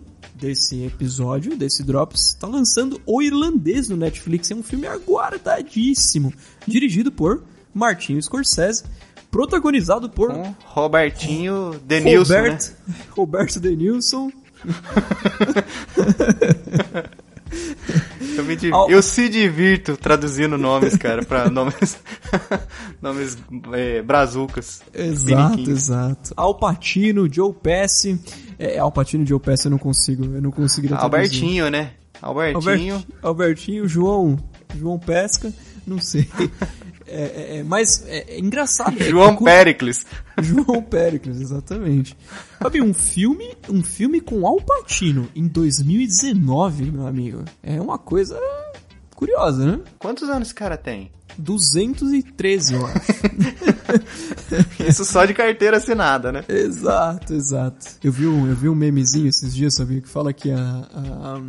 desse 0.44 0.84
episódio, 0.84 1.56
desse 1.56 1.84
Drops, 1.84 2.36
tá 2.38 2.46
lançando 2.46 3.00
O 3.06 3.22
Irlandês 3.22 3.88
no 3.88 3.96
Netflix. 3.96 4.52
É 4.52 4.56
um 4.56 4.62
filme 4.62 4.86
aguardadíssimo, 4.86 6.34
dirigido 6.68 7.14
por 7.14 7.46
Martin 7.74 8.22
Scorsese, 8.22 8.84
protagonizado 9.32 10.10
por 10.10 10.34
Robertinho 10.66 11.80
Denilson, 11.86 12.34
né? 12.34 12.42
Robert, 12.42 12.74
Roberto 13.16 13.62
Denilson. 13.62 14.30
Eu, 18.38 18.44
me 18.46 18.56
div- 18.56 18.74
eu 18.90 19.02
se 19.04 19.30
divirto 19.30 19.96
traduzindo 19.96 20.58
nomes, 20.58 20.98
cara, 20.98 21.24
pra 21.24 21.50
nomes, 21.52 22.00
nomes 23.02 23.38
é, 23.74 24.02
brazucas. 24.02 24.82
Exato, 24.94 25.70
exato. 25.70 26.34
Al 26.36 26.56
Pacino, 26.58 27.32
Joe 27.32 27.54
Pesci. 27.54 28.20
É, 28.58 28.80
Al 28.80 28.92
Pacino 28.92 29.24
e 29.24 29.28
Joe 29.28 29.40
Pesci 29.40 29.66
eu 29.66 29.72
não 29.72 29.78
consigo, 29.78 30.24
eu 30.26 30.42
não 30.42 30.50
conseguiria 30.52 30.98
traduzir. 30.98 31.16
Albertinho, 31.24 31.70
né? 31.70 31.92
Albertinho. 32.22 32.96
Albert- 32.96 33.06
Albertinho, 33.22 33.88
João, 33.88 34.40
João 34.80 34.98
Pesca, 34.98 35.54
não 35.86 36.00
sei. 36.00 36.28
É, 37.08 37.22
é, 37.24 37.58
é, 37.58 37.64
mas 37.64 38.04
é, 38.08 38.36
é 38.36 38.40
engraçado. 38.40 38.96
é 39.02 39.04
João 39.10 39.36
Pericles. 39.44 40.06
João 40.42 40.82
Péricles, 40.82 41.40
exatamente. 41.42 42.18
Sabe, 42.62 42.82
um 42.82 42.94
filme, 42.94 43.56
um 43.70 43.84
filme 43.84 44.20
com 44.22 44.46
Al 44.48 44.58
Pacino 44.62 45.28
em 45.36 45.48
2019, 45.48 46.92
meu 46.92 47.06
amigo. 47.08 47.44
É 47.62 47.80
uma 47.80 47.98
coisa 47.98 48.40
curiosa, 49.16 49.66
né? 49.66 49.80
Quantos 50.00 50.30
anos 50.30 50.48
esse 50.48 50.56
cara 50.56 50.76
tem? 50.78 51.12
213, 51.38 52.74
eu 52.76 52.86
acho. 52.86 52.98
Isso 54.88 55.04
só 55.06 55.26
de 55.26 55.34
carteira 55.34 55.78
assinada, 55.78 56.32
né? 56.32 56.44
exato, 56.48 57.34
exato. 57.34 57.86
Eu 58.04 58.12
vi 58.12 58.28
um, 58.28 58.48
eu 58.48 58.56
vi 58.56 58.70
um 58.70 58.76
memezinho 58.76 59.28
esses 59.28 59.54
dias, 59.54 59.76
sabia, 59.76 60.02
que 60.02 60.08
fala 60.10 60.32
que 60.34 60.52
a... 60.52 60.58
a- 60.60 61.42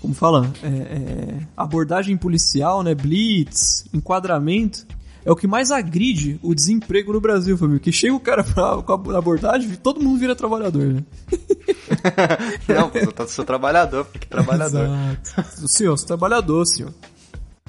como 0.00 0.14
fala? 0.14 0.50
É, 0.62 0.66
é, 0.66 1.38
abordagem 1.56 2.16
policial, 2.16 2.82
né? 2.82 2.94
Blitz, 2.94 3.84
enquadramento. 3.92 4.86
É 5.24 5.30
o 5.30 5.36
que 5.36 5.46
mais 5.46 5.70
agride 5.70 6.40
o 6.42 6.54
desemprego 6.54 7.12
no 7.12 7.20
Brasil, 7.20 7.56
família. 7.58 7.80
Que 7.80 7.92
chega 7.92 8.14
o 8.14 8.20
cara 8.20 8.42
pra, 8.42 8.80
com 8.82 8.92
a 9.12 9.18
abordagem 9.18 9.70
e 9.70 9.76
todo 9.76 10.00
mundo 10.00 10.18
vira 10.18 10.34
trabalhador, 10.34 10.86
né? 10.86 11.04
Não, 12.66 12.88
pô, 12.88 12.98
eu 12.98 13.28
sou 13.28 13.44
trabalhador, 13.44 14.06
porque 14.06 14.26
trabalhador. 14.26 14.88
Exato. 15.22 15.68
Senhor, 15.68 15.96
sou 15.98 16.06
trabalhador, 16.06 16.64
senhor. 16.64 16.94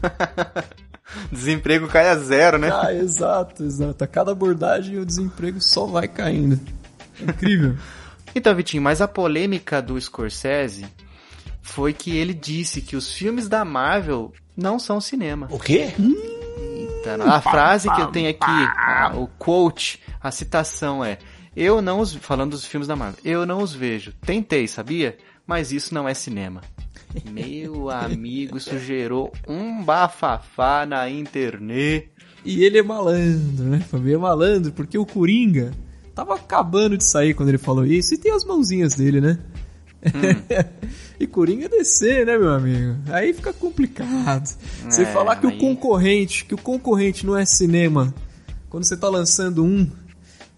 Desemprego 1.30 1.90
cai 1.90 2.08
a 2.08 2.16
zero, 2.16 2.58
né? 2.58 2.72
Ah, 2.72 2.94
exato, 2.94 3.66
exato. 3.66 4.02
A 4.02 4.08
cada 4.08 4.32
abordagem 4.32 4.98
o 4.98 5.06
desemprego 5.06 5.60
só 5.60 5.86
vai 5.86 6.08
caindo. 6.08 6.58
Incrível. 7.20 7.76
Então, 8.34 8.56
Vitinho, 8.56 8.82
mas 8.82 9.02
a 9.02 9.10
polêmica 9.10 9.82
do 9.82 10.00
Scorsese 10.00 10.86
foi 11.72 11.94
que 11.94 12.16
ele 12.18 12.34
disse 12.34 12.82
que 12.82 12.96
os 12.96 13.12
filmes 13.13 13.48
da 13.48 13.63
Marvel 13.66 14.32
não 14.56 14.78
são 14.80 15.00
cinema. 15.01 15.48
O 15.50 15.58
quê? 15.60 15.94
Então, 15.98 17.28
a 17.32 17.42
frase 17.42 17.90
que 17.94 18.01
eu 18.01 18.08
tenho 18.08 18.30
aqui, 18.30 18.46
a- 18.78 19.13
o 19.16 19.28
quote, 19.28 20.00
a 20.22 20.30
citação 20.32 21.04
é: 21.04 21.18
Eu 21.56 21.82
não 21.82 22.00
os. 22.00 22.13
Falando 22.16 22.51
dos 22.51 22.66
filmes 22.66 22.88
da 22.88 22.96
Marvel, 22.96 23.20
eu 23.25 23.46
não 23.46 23.62
os 23.62 23.74
vejo. 23.74 24.13
Tentei, 24.25 24.68
sabia? 24.68 25.18
Mas 25.46 25.72
isso 25.72 25.94
não 25.94 26.08
é 26.08 26.13
cinema. 26.13 26.62
Meu 27.30 27.90
amigo, 27.92 28.58
isso 28.58 28.78
gerou 28.80 29.34
um 29.48 29.84
bafafá 29.84 30.86
na 30.86 31.10
internet. 31.10 32.10
E 32.46 32.63
ele 32.63 32.78
é 32.80 32.84
malandro, 32.84 33.66
né? 33.66 33.80
Fabio 33.82 34.16
é 34.16 34.18
malandro, 34.18 34.72
porque 34.72 34.98
o 34.98 35.06
Coringa 35.06 35.72
tava 36.16 36.36
acabando 36.36 36.98
de 36.98 37.04
sair 37.04 37.34
quando 37.34 37.50
ele 37.50 37.58
falou 37.58 37.86
isso, 37.86 38.13
e 38.13 38.18
tem 38.18 38.32
as 38.32 38.46
mãozinhas 38.46 38.96
dele, 38.96 39.20
né? 39.22 39.38
e 41.20 41.27
Coringa 41.27 41.65
é 41.65 41.70
descer, 41.70 42.25
né, 42.25 42.38
meu 42.38 42.51
amigo? 42.51 42.96
Aí 43.12 43.34
fica 43.34 43.53
complicado. 43.53 44.48
Você 44.89 45.03
É, 45.03 45.05
falar 45.05 45.36
que 45.38 45.46
o 45.46 45.50
aí- 45.50 45.58
concorrente, 45.60 46.46
que 46.46 46.53
o 46.55 46.58
concorrente 46.58 47.25
não 47.25 47.38
é 47.38 47.46
cinema, 47.46 48.13
quando 48.70 48.84
você 48.86 48.98
tá 48.98 49.10
lançando 49.10 49.63
um, 49.63 49.89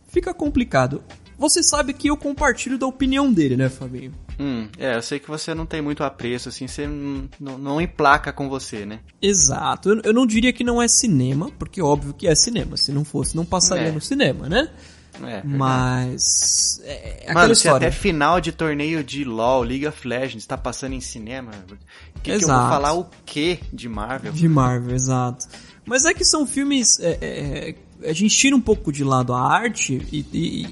fica 0.08 0.34
complicado. 0.34 1.04
Você 1.38 1.62
sabe 1.64 1.94
que 1.94 2.08
eu 2.10 2.16
compartilho 2.16 2.78
da 2.78 2.88
opinião 2.88 3.32
dele, 3.34 3.58
né, 3.58 3.68
Fabinho? 3.68 4.14
Hum, 4.40 4.68
é, 4.80 4.96
eu 4.96 5.02
sei 5.02 5.20
que 5.20 5.28
você 5.28 5.54
não 5.54 5.66
tem 5.66 5.82
muito 5.82 6.04
apreço, 6.04 6.48
assim, 6.50 6.68
você 6.68 6.88
não, 6.88 7.30
não, 7.40 7.58
não 7.58 7.82
emplaca 7.82 8.32
com 8.32 8.48
você, 8.48 8.86
né? 8.86 9.00
Exato. 9.22 9.90
Eu, 9.90 10.02
eu 10.06 10.14
não 10.14 10.26
diria 10.26 10.54
que 10.54 10.64
não 10.64 10.82
é 10.82 10.88
cinema, 10.88 11.52
porque 11.60 11.82
óbvio 11.82 12.14
que 12.14 12.28
é 12.28 12.34
cinema. 12.36 12.78
Se 12.78 12.92
não 12.92 13.04
fosse, 13.04 13.36
não 13.36 13.46
passaria 13.46 13.90
É. 13.90 13.92
no 13.92 14.00
cinema, 14.02 14.48
né? 14.48 14.70
É, 15.24 15.42
Mas. 15.44 16.82
É 16.84 17.20
aquela 17.24 17.34
Mano, 17.42 17.56
se 17.56 17.70
até 17.70 17.92
final 17.92 18.42
de 18.42 18.52
torneio 18.52 19.04
de 19.04 19.24
LoL, 19.24 19.62
League 19.64 19.86
of 19.88 20.08
Legends, 20.08 20.46
tá 20.46 20.58
passando 20.58 20.94
em 20.94 21.02
cinema, 21.02 21.52
o 22.16 22.20
que, 22.20 22.32
que 22.38 22.44
eu 22.44 22.48
vou 22.48 22.56
Exato. 22.56 22.70
falar 22.70 22.94
o 22.94 23.06
quê 23.26 23.60
de 23.72 23.88
Marvel? 23.88 24.32
De 24.34 24.48
Marvel, 24.48 24.96
exato. 24.96 25.46
Mas 25.86 26.06
é 26.06 26.14
que 26.14 26.24
são 26.26 26.48
filmes. 26.48 27.00
é, 27.00 27.18
é, 27.22 27.76
é, 28.02 28.10
a 28.10 28.14
gente 28.14 28.36
tira 28.36 28.56
um 28.56 28.62
pouco 28.62 28.92
de 28.92 29.04
lado 29.04 29.34
a 29.34 29.42
arte 29.42 30.02
e, 30.12 30.26
e- 30.34 30.68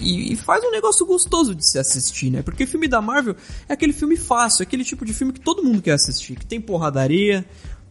e- 0.00 0.32
e 0.32 0.36
faz 0.36 0.64
um 0.64 0.70
negócio 0.72 1.06
gostoso 1.06 1.54
de 1.54 1.64
se 1.64 1.78
assistir, 1.78 2.30
né? 2.30 2.42
Porque 2.42 2.66
filme 2.66 2.88
da 2.88 3.00
Marvel 3.00 3.36
é 3.68 3.72
aquele 3.74 3.92
filme 3.92 4.16
fácil, 4.16 4.62
é 4.62 4.66
aquele 4.66 4.82
tipo 4.84 5.04
de 5.04 5.12
filme 5.14 5.32
que 5.32 5.40
todo 5.40 5.62
mundo 5.62 5.80
quer 5.80 5.92
assistir. 5.92 6.36
Que 6.36 6.44
tem 6.46 6.60
porradaria, 6.60 7.44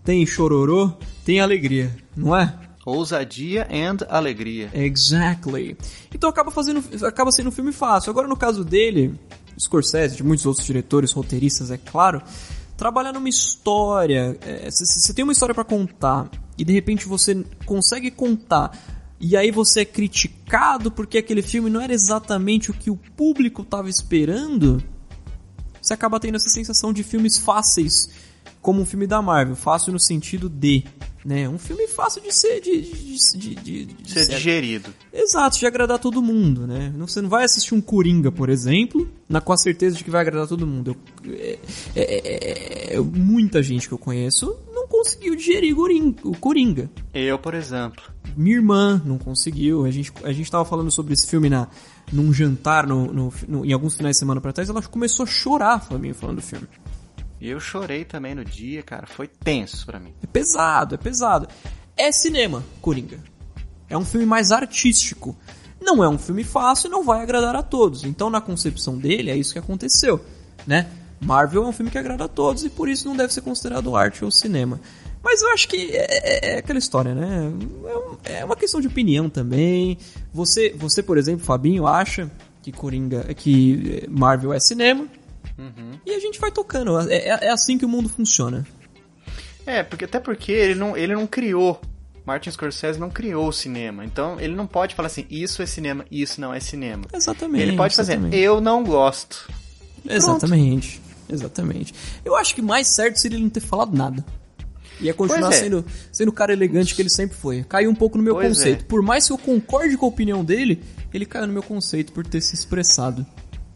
tem 0.04 0.26
chororô, 0.26 0.92
tem 1.24 1.40
alegria, 1.40 1.96
não 2.16 2.36
é? 2.36 2.54
Ousadia 2.86 3.68
and 3.72 4.06
alegria. 4.10 4.70
Exactly. 4.74 5.78
Então 6.14 6.30
acaba 6.30 6.52
fazendo, 6.52 6.84
acaba 7.06 7.32
sendo 7.32 7.48
um 7.48 7.52
filme 7.52 7.72
fácil. 7.72 8.10
Agora 8.10 8.28
no 8.28 8.36
caso 8.36 8.64
dele, 8.64 9.18
Scorsese, 9.60 10.18
de 10.18 10.24
muitos 10.24 10.46
outros 10.46 10.66
diretores, 10.66 11.12
roteiristas, 11.12 11.72
é 11.72 11.78
claro, 11.78 12.22
trabalhar 12.76 13.14
numa 13.14 13.30
história. 13.30 14.38
Você 14.70 15.14
tem 15.14 15.24
uma 15.24 15.32
história 15.32 15.56
pra 15.56 15.64
contar 15.64 16.30
e 16.58 16.66
de 16.66 16.74
repente 16.74 17.08
você 17.08 17.46
consegue 17.66 18.12
contar 18.12 18.78
e 19.20 19.38
aí 19.38 19.52
você 19.52 19.82
é 19.82 19.86
criticado 19.86 20.92
porque 20.92 21.18
aquele 21.18 21.42
filme 21.42 21.70
não 21.70 21.80
era 21.80 21.94
exatamente 21.94 22.70
o 22.70 22.74
que 22.74 22.92
o 22.92 22.98
público 22.98 23.64
tava 23.64 23.90
esperando. 23.90 24.84
Você 25.82 25.94
acaba 25.94 26.20
tendo 26.20 26.36
essa 26.36 26.50
sensação 26.50 26.92
de 26.92 27.04
filmes 27.04 27.38
fáceis, 27.38 28.10
como 28.62 28.82
um 28.82 28.86
filme 28.86 29.08
da 29.08 29.22
Marvel, 29.22 29.56
fácil 29.56 29.94
no 29.94 30.00
sentido 30.00 30.50
de, 30.50 30.84
né, 31.26 31.48
um 31.48 31.58
filme 31.58 31.88
fácil 31.88 32.22
de 32.22 32.34
ser 32.34 32.60
de, 32.60 32.82
de, 32.82 33.38
de, 33.38 33.56
de- 33.56 33.86
de 33.86 34.12
Ser 34.12 34.28
digerido. 34.28 34.94
Exato, 35.14 35.58
de 35.58 35.66
agradar 35.66 36.00
todo 36.00 36.22
mundo, 36.22 36.68
né? 36.68 36.94
Você 36.98 37.22
não 37.22 37.30
vai 37.30 37.44
assistir 37.46 37.74
um 37.74 37.82
Coringa, 37.82 38.32
por 38.32 38.50
exemplo, 38.50 39.08
na, 39.30 39.40
com 39.40 39.54
a 39.54 39.58
certeza 39.58 39.96
de 39.96 40.04
que 40.04 40.10
vai 40.10 40.22
agradar 40.22 40.48
todo 40.48 40.68
mundo. 40.68 40.96
Eu- 41.24 41.34
é- 41.34 41.60
é- 41.96 42.94
é- 42.94 42.96
é- 42.96 43.00
muita 43.00 43.64
gente 43.64 43.88
que 43.88 43.94
eu 43.94 43.98
conheço 43.98 44.56
não 44.74 44.88
conseguiu 44.88 45.36
digerir 45.36 45.76
o 46.24 46.36
Coringa. 46.38 46.90
Eu, 47.14 47.40
por 47.40 47.54
exemplo. 47.54 48.04
Minha 48.36 48.56
irmã 48.56 49.02
não 49.06 49.18
conseguiu. 49.18 49.86
A 49.86 49.92
gente, 49.92 50.12
a 50.24 50.32
gente 50.34 50.50
tava 50.50 50.66
falando 50.66 50.90
sobre 50.92 51.14
esse 51.14 51.28
filme 51.28 51.50
na, 51.50 51.68
num 52.12 52.34
jantar 52.34 52.86
no, 52.88 53.12
no- 53.14 53.34
no- 53.48 53.66
em 53.66 53.72
alguns 53.74 53.96
finais 53.96 54.16
de 54.16 54.20
semana 54.20 54.42
pra 54.42 54.52
trás. 54.52 54.70
Ela 54.70 54.82
começou 54.82 55.24
a 55.24 55.28
chorar, 55.28 55.80
falando 56.14 56.38
do 56.38 56.42
filme. 56.42 56.68
E 57.44 57.50
eu 57.50 57.60
chorei 57.60 58.06
também 58.06 58.34
no 58.34 58.46
dia, 58.46 58.82
cara. 58.82 59.06
Foi 59.06 59.28
tenso 59.28 59.86
pra 59.86 60.00
mim. 60.00 60.14
É 60.24 60.26
pesado, 60.26 60.96
é 60.96 60.98
pesado. 60.98 61.46
É 61.98 62.10
cinema, 62.10 62.64
Coringa. 62.82 63.20
É 63.90 63.98
um 63.98 64.06
filme 64.06 64.26
mais 64.26 64.50
artístico. 64.50 65.36
Não 65.82 66.02
é 66.02 66.08
um 66.08 66.18
filme 66.18 66.46
fácil 66.46 66.88
e 66.88 66.92
não 66.92 67.04
vai 67.04 67.22
agradar 67.22 67.54
a 67.54 67.62
todos. 67.62 68.06
Então, 68.06 68.30
na 68.30 68.40
concepção 68.40 68.98
dele, 68.98 69.30
é 69.30 69.36
isso 69.36 69.52
que 69.52 69.60
aconteceu, 69.60 70.24
né? 70.66 70.90
Marvel 71.20 71.66
é 71.66 71.68
um 71.68 71.74
filme 71.74 71.92
que 71.92 71.98
agrada 71.98 72.24
a 72.24 72.28
todos 72.30 72.64
e 72.64 72.70
por 72.70 72.88
isso 72.88 73.10
não 73.10 73.18
deve 73.18 73.34
ser 73.34 73.42
considerado 73.42 73.94
arte 73.94 74.24
ou 74.24 74.32
cinema. 74.32 74.80
Mas 75.22 75.42
eu 75.42 75.50
acho 75.50 75.68
que 75.68 75.92
é, 75.92 76.56
é 76.56 76.58
aquela 76.60 76.80
história, 76.80 77.14
né? 77.14 77.52
É 78.24 78.38
É 78.40 78.46
uma 78.46 78.56
questão 78.56 78.80
de 78.80 78.88
opinião 78.88 79.30
também. 79.30 79.98
Você, 80.34 80.74
você 80.78 81.04
por 81.04 81.18
exemplo, 81.18 81.46
Fabinho, 81.46 81.88
acha 81.88 82.32
que 82.62 82.72
Coringa, 82.72 83.34
que 83.34 84.08
Marvel 84.10 84.54
é 84.54 84.62
cinema? 84.62 85.06
E 86.06 86.12
a 86.12 86.20
gente 86.20 86.40
vai 86.40 86.52
tocando. 86.52 87.00
É, 87.10 87.16
é- 87.16 87.40
é 87.48 87.50
assim 87.50 87.78
que 87.78 87.86
o 87.86 87.90
mundo 87.90 88.10
funciona. 88.10 88.66
É, 89.66 89.82
porque 89.84 90.06
até 90.06 90.20
porque 90.20 90.52
ele 90.52 90.76
não, 90.76 90.98
ele 90.98 91.14
não 91.14 91.26
criou. 91.26 91.80
Martin 92.26 92.52
Scorsese 92.52 93.00
não 93.00 93.10
criou 93.10 93.48
o 93.48 93.54
cinema. 93.54 94.04
Então 94.06 94.40
ele 94.40 94.56
não 94.56 94.66
pode 94.66 94.96
falar 94.96 95.08
assim, 95.08 95.26
isso 95.30 95.62
é 95.62 95.66
cinema, 95.66 96.06
isso 96.10 96.40
não 96.40 96.54
é 96.54 96.60
cinema. 96.60 97.04
Exatamente. 97.14 97.64
ele 97.64 97.76
pode 97.78 97.96
fazer, 97.96 98.14
exatamente. 98.14 98.38
eu 98.38 98.62
não 98.62 98.84
gosto. 98.84 99.50
Exatamente. 100.08 101.02
Exatamente. 101.30 101.94
Eu 102.24 102.36
acho 102.36 102.54
que 102.54 102.62
mais 102.62 102.88
certo 102.88 103.18
seria 103.18 103.38
ele 103.38 103.44
não 103.44 103.50
ter 103.50 103.62
falado 103.62 103.96
nada. 103.96 104.24
Ia 105.02 105.14
continuar 105.14 105.50
é. 105.50 105.54
sendo, 105.54 105.86
sendo 106.12 106.30
o 106.30 106.34
cara 106.34 106.54
elegante 106.54 106.94
que 106.96 107.02
ele 107.02 107.10
sempre 107.10 107.36
foi. 107.36 107.64
Caiu 107.64 107.90
um 107.90 107.96
pouco 107.96 108.18
no 108.18 108.24
meu 108.24 108.36
Pois 108.36 108.50
conceito. 108.50 108.82
é. 108.84 108.88
Por 108.88 109.02
mais 109.02 109.26
que 109.26 109.34
eu 109.34 109.38
concorde 109.38 109.98
com 109.98 110.06
a 110.06 110.10
opinião 110.10 110.46
dele, 110.46 110.82
ele 111.14 111.26
caiu 111.26 111.48
no 111.48 111.54
meu 111.54 111.64
conceito 111.64 112.12
por 112.14 112.26
ter 112.26 112.42
se 112.42 112.54
expressado. 112.54 113.26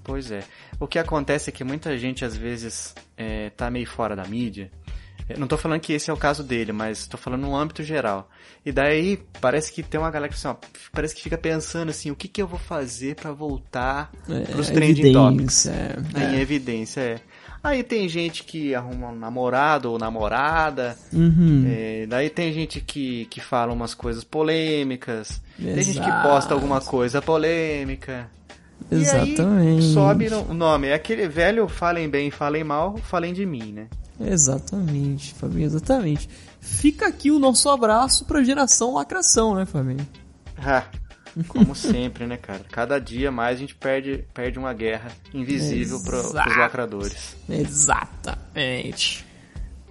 Pois 0.07 0.31
é. 0.31 0.41
O 0.79 0.87
que 0.87 0.97
acontece 0.97 1.49
é 1.49 1.53
que 1.53 1.63
muita 1.63 1.95
gente 1.97 2.23
às 2.25 2.35
vezes 2.35 2.95
é, 3.17 3.49
tá 3.51 3.69
meio 3.69 3.85
fora 3.85 4.15
da 4.15 4.23
mídia. 4.25 4.71
Eu 5.29 5.37
não 5.37 5.47
tô 5.47 5.57
falando 5.57 5.81
que 5.81 5.91
esse 5.91 6.09
é 6.09 6.13
o 6.13 6.17
caso 6.17 6.41
dele, 6.41 6.71
mas 6.71 7.05
tô 7.05 7.17
falando 7.17 7.41
no 7.41 7.53
âmbito 7.53 7.83
geral. 7.83 8.29
E 8.65 8.71
daí 8.71 9.19
parece 9.41 9.73
que 9.73 9.83
tem 9.83 9.99
uma 9.99 10.09
galera 10.09 10.31
que 10.31 10.37
assim, 10.37 10.47
ó, 10.47 10.55
parece 10.93 11.13
que 11.13 11.21
fica 11.21 11.37
pensando 11.37 11.89
assim, 11.89 12.09
o 12.09 12.15
que 12.15 12.29
que 12.29 12.41
eu 12.41 12.47
vou 12.47 12.57
fazer 12.57 13.15
pra 13.15 13.33
voltar 13.33 14.09
pros 14.49 14.69
É, 14.69 14.73
trending 14.73 15.11
topics? 15.11 15.65
é, 15.65 15.97
Em 16.15 16.37
é. 16.37 16.41
evidência, 16.41 17.01
é. 17.01 17.19
Aí 17.61 17.83
tem 17.83 18.07
gente 18.07 18.45
que 18.45 18.73
arruma 18.73 19.09
um 19.09 19.15
namorado 19.17 19.91
ou 19.91 19.99
namorada. 19.99 20.97
Uhum. 21.11 21.65
é, 21.67 22.05
daí 22.07 22.29
tem 22.29 22.53
gente 22.53 22.79
que, 22.79 23.25
que 23.25 23.41
fala 23.41 23.73
umas 23.73 23.93
coisas 23.93 24.23
polêmicas. 24.23 25.41
Tem 25.57 25.75
gente 25.83 25.99
que 25.99 26.07
Exato. 26.07 26.27
posta 26.29 26.53
alguma 26.53 26.79
coisa 26.79 27.21
polêmica. 27.21 28.29
Exatamente. 28.91 29.83
E 29.83 29.87
aí 29.87 29.93
sobe 29.93 30.29
no- 30.29 30.43
o 30.49 30.53
nome. 30.53 30.87
É 30.87 30.93
aquele 30.93 31.27
velho 31.27 31.67
falem 31.67 32.09
bem, 32.09 32.31
falem 32.31 32.63
mal, 32.63 32.97
falem 32.97 33.33
de 33.33 33.45
mim, 33.45 33.71
né? 33.73 33.87
Exatamente, 34.19 35.33
Fabinho, 35.35 35.65
exatamente. 35.65 36.27
Fica 36.59 37.07
aqui 37.07 37.29
o 37.29 37.37
nosso 37.37 37.69
abraço 37.69 38.25
pra 38.25 38.43
geração 38.43 38.93
lacração, 38.95 39.53
né, 39.53 39.65
Fabinho? 39.65 40.07
Ah, 40.57 40.83
como 41.47 41.75
sempre, 41.75 42.25
né, 42.25 42.35
cara? 42.35 42.61
Cada 42.71 42.97
dia 42.99 43.31
mais 43.31 43.57
a 43.57 43.59
gente 43.59 43.75
perde, 43.75 44.25
perde 44.33 44.57
uma 44.57 44.73
guerra 44.73 45.11
invisível 45.33 45.99
pro, 46.03 46.17
pros 46.19 46.31
Exato. 46.31 46.49
lacradores. 46.59 47.35
Exatamente. 47.47 49.26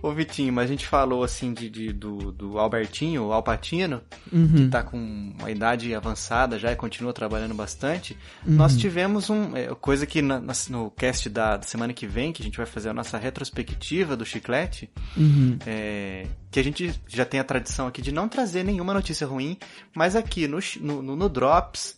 Ô 0.03 0.13
Vitinho, 0.13 0.53
mas 0.53 0.67
a 0.67 0.69
gente 0.69 0.87
falou 0.87 1.25
assim 1.25 1.53
de, 1.55 1.69
de- 1.71 1.93
do, 1.93 2.31
do 2.31 2.59
Albertinho, 2.59 3.25
o 3.25 3.33
Alpatino, 3.33 4.03
Uhum. 4.33 4.49
que 4.55 4.69
tá 4.69 4.83
com 4.83 4.97
uma 4.99 5.51
idade 5.51 5.95
avançada 5.95 6.59
já 6.59 6.71
e 6.71 6.77
continua 6.77 7.13
trabalhando 7.13 7.55
bastante. 7.55 8.17
Uhum. 8.47 8.55
Nós 8.55 8.77
tivemos 8.77 9.31
um. 9.31 9.57
é, 9.57 9.67
coisa 9.75 10.07
que 10.07 10.21
na- 10.23 10.41
no 10.69 10.91
cast 10.91 11.29
da, 11.31 11.61
semana 11.63 11.93
que 11.93 12.07
vem, 12.07 12.33
que 12.33 12.43
a 12.43 12.45
gente 12.45 12.57
vai 12.59 12.67
fazer 12.67 12.91
a 12.91 12.95
nossa 12.95 13.17
retrospectiva 13.19 14.17
do 14.17 14.25
chiclete, 14.25 14.89
Uhum. 15.17 15.59
é, 15.67 16.27
que 16.51 16.61
a 16.61 16.63
gente 16.65 16.95
já 17.09 17.25
tem 17.25 17.41
a 17.41 17.45
tradição 17.45 17.87
aqui 17.87 18.01
de 18.03 18.13
não 18.13 18.29
trazer 18.29 18.63
nenhuma 18.65 18.93
notícia 18.95 19.27
ruim, 19.27 19.57
mas 19.95 20.15
aqui 20.15 20.47
no, 20.47 20.59
no- 20.81 21.17
no 21.17 21.29
Drops 21.29 21.97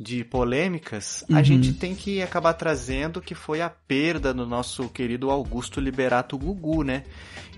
de 0.00 0.24
polêmicas, 0.24 1.22
a 1.30 1.34
Uhum. 1.34 1.44
gente 1.44 1.74
tem 1.74 1.94
que 1.94 2.22
acabar 2.22 2.54
trazendo 2.54 3.20
que 3.20 3.34
foi 3.34 3.60
a 3.60 3.68
perda 3.68 4.32
do 4.32 4.46
nosso 4.46 4.88
querido 4.88 5.30
Augusto 5.30 5.78
Liberato 5.78 6.38
Gugu, 6.38 6.82
né? 6.82 7.02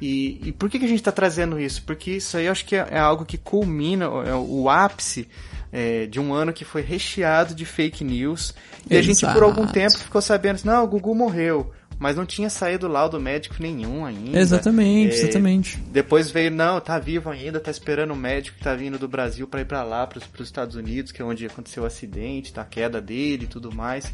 E, 0.01 0.41
e 0.49 0.51
por 0.53 0.69
que, 0.69 0.81
que 0.81 0.85
a 0.85 0.89
gente 0.89 0.99
está 0.99 1.13
trazendo 1.13 1.61
isso? 1.61 1.85
Porque 1.85 2.11
isso 2.11 2.37
aí 2.37 2.47
eu 2.47 2.53
acho 2.53 2.65
que 2.65 2.75
é, 2.75 2.85
é 2.91 2.99
algo 2.99 3.25
que 3.25 3.39
culmina, 3.39 4.07
é 4.27 4.35
o 4.35 4.69
ápice 4.69 5.29
é, 5.71 6.07
de 6.07 6.19
um 6.19 6.35
ano 6.35 6.53
que 6.53 6.65
foi 6.65 6.83
recheado 6.83 7.55
de 7.55 7.65
fake 7.65 8.03
news. 8.03 8.53
E 8.91 8.97
a 8.97 9.03
gente 9.03 9.25
por 9.25 9.45
algum 9.45 9.63
Exato. 9.63 9.73
tempo 9.75 9.99
ficou 9.99 10.21
sabendo 10.21 10.57
assim, 10.57 10.67
não, 10.67 10.83
o 10.83 10.89
Gugu 10.89 11.15
morreu. 11.15 11.73
Mas 12.03 12.17
não 12.17 12.27
tinha 12.27 12.51
saído 12.51 12.89
laudo 12.89 13.21
médico 13.21 13.55
nenhum 13.61 14.05
ainda. 14.05 14.37
Exatamente, 14.37 15.15
É, 15.15 15.19
exatamente. 15.21 15.79
depois 15.79 16.33
veio, 16.33 16.51
não, 16.51 16.81
tá 16.81 16.99
vivo 16.99 17.31
ainda, 17.31 17.61
tá 17.61 17.71
esperando 17.71 18.11
o 18.13 18.17
médico 18.17 18.59
que 18.59 18.65
tá 18.65 18.75
vindo 18.75 18.99
do 18.99 19.07
Brasil 19.07 19.47
pra 19.47 19.61
ir 19.61 19.67
pra 19.67 19.85
lá, 19.85 20.05
pros, 20.05 20.27
pros 20.27 20.49
Estados 20.49 20.75
Unidos, 20.75 21.13
que 21.13 21.23
é 21.23 21.25
onde 21.25 21.47
aconteceu 21.47 21.85
o 21.85 21.87
acidente, 21.87 22.53
tá, 22.53 22.63
a 22.63 22.65
queda 22.65 23.01
dele 23.01 23.45
e 23.45 23.47
tudo 23.47 23.73
mais. 23.73 24.13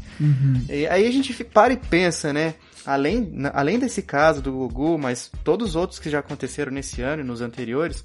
E 0.69 0.85
aí 0.85 1.07
a 1.07 1.11
gente 1.11 1.33
para 1.43 1.73
e 1.73 1.77
pensa, 1.77 2.31
né? 2.31 2.53
Além, 2.85 3.33
além 3.53 3.79
desse 3.79 4.03
caso 4.03 4.39
do 4.39 4.51
Gugu, 4.51 4.99
mas 4.99 5.31
todos 5.43 5.69
os 5.69 5.75
outros 5.75 5.99
que 5.99 6.11
já 6.11 6.19
aconteceram 6.19 6.71
nesse 6.71 7.01
ano 7.01 7.23
e 7.23 7.25
nos 7.25 7.41
anteriores, 7.41 8.03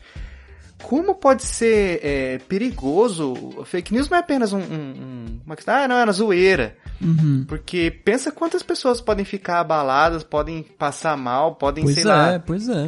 como 0.82 1.14
pode 1.14 1.42
ser 1.44 2.00
é, 2.02 2.38
perigoso? 2.38 3.34
Fake 3.64 3.92
news 3.92 4.08
não 4.08 4.16
é 4.16 4.20
apenas 4.20 4.52
um, 4.52 4.58
um, 4.58 4.60
um- 4.62 5.40
uma 5.46 5.56
questão, 5.56 5.74
ah, 5.74 5.88
não, 5.88 5.96
era 5.96 6.12
zoeira. 6.12 6.76
Uhum. 7.00 7.44
Porque 7.46 7.90
pensa 7.90 8.30
quantas 8.30 8.62
pessoas 8.62 9.00
podem 9.00 9.24
ficar 9.24 9.60
abaladas, 9.60 10.22
podem 10.22 10.62
passar 10.62 11.16
mal, 11.16 11.54
podem, 11.56 11.84
Pois 11.84 11.94
sei 11.94 12.04
é, 12.04 12.06
lá, 12.06 12.32
é. 12.34 12.38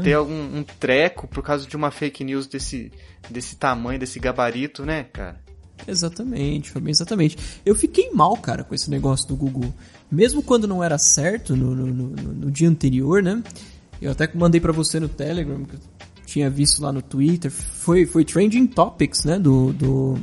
ter 0.02 0.14
algum 0.14 0.32
um 0.58 0.62
treco 0.78 1.26
por 1.28 1.42
causa 1.42 1.66
de 1.66 1.76
uma 1.76 1.90
fake 1.90 2.22
news 2.24 2.46
desse, 2.46 2.90
desse 3.30 3.56
tamanho, 3.56 3.98
desse 3.98 4.18
gabarito, 4.18 4.84
né, 4.84 5.04
cara? 5.12 5.40
Exatamente, 5.86 6.70
Fabinho, 6.70 6.90
exatamente. 6.90 7.36
Eu 7.64 7.74
fiquei 7.74 8.10
mal, 8.10 8.36
cara, 8.36 8.64
com 8.64 8.74
esse 8.74 8.90
negócio 8.90 9.28
do 9.28 9.36
Gugu. 9.36 9.72
Mesmo 10.10 10.42
quando 10.42 10.66
não 10.66 10.82
era 10.82 10.96
certo, 10.98 11.54
no, 11.56 11.74
no, 11.74 11.86
no- 11.86 12.08
no- 12.32 12.50
dia 12.50 12.68
anterior, 12.68 13.22
né? 13.22 13.42
Eu 14.00 14.12
até 14.12 14.28
mandei 14.34 14.60
pra 14.60 14.72
você 14.72 14.98
no 15.00 15.08
Telegram, 15.08 15.64
que 15.64 15.76
tinha 16.26 16.50
visto 16.50 16.82
lá 16.82 16.92
no 16.92 17.00
Twitter. 17.00 17.50
Foi, 17.50 18.04
foi 18.04 18.24
Trending 18.24 18.66
Topics, 18.66 19.24
né? 19.24 19.38
Do, 19.38 19.72
do, 19.72 20.18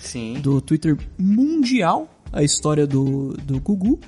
Sim. 0.00 0.40
do 0.40 0.60
Twitter 0.60 0.96
mundial, 1.18 2.08
a 2.32 2.42
história 2.42 2.86
do, 2.86 3.34
do 3.42 3.60
Gugu. 3.60 4.00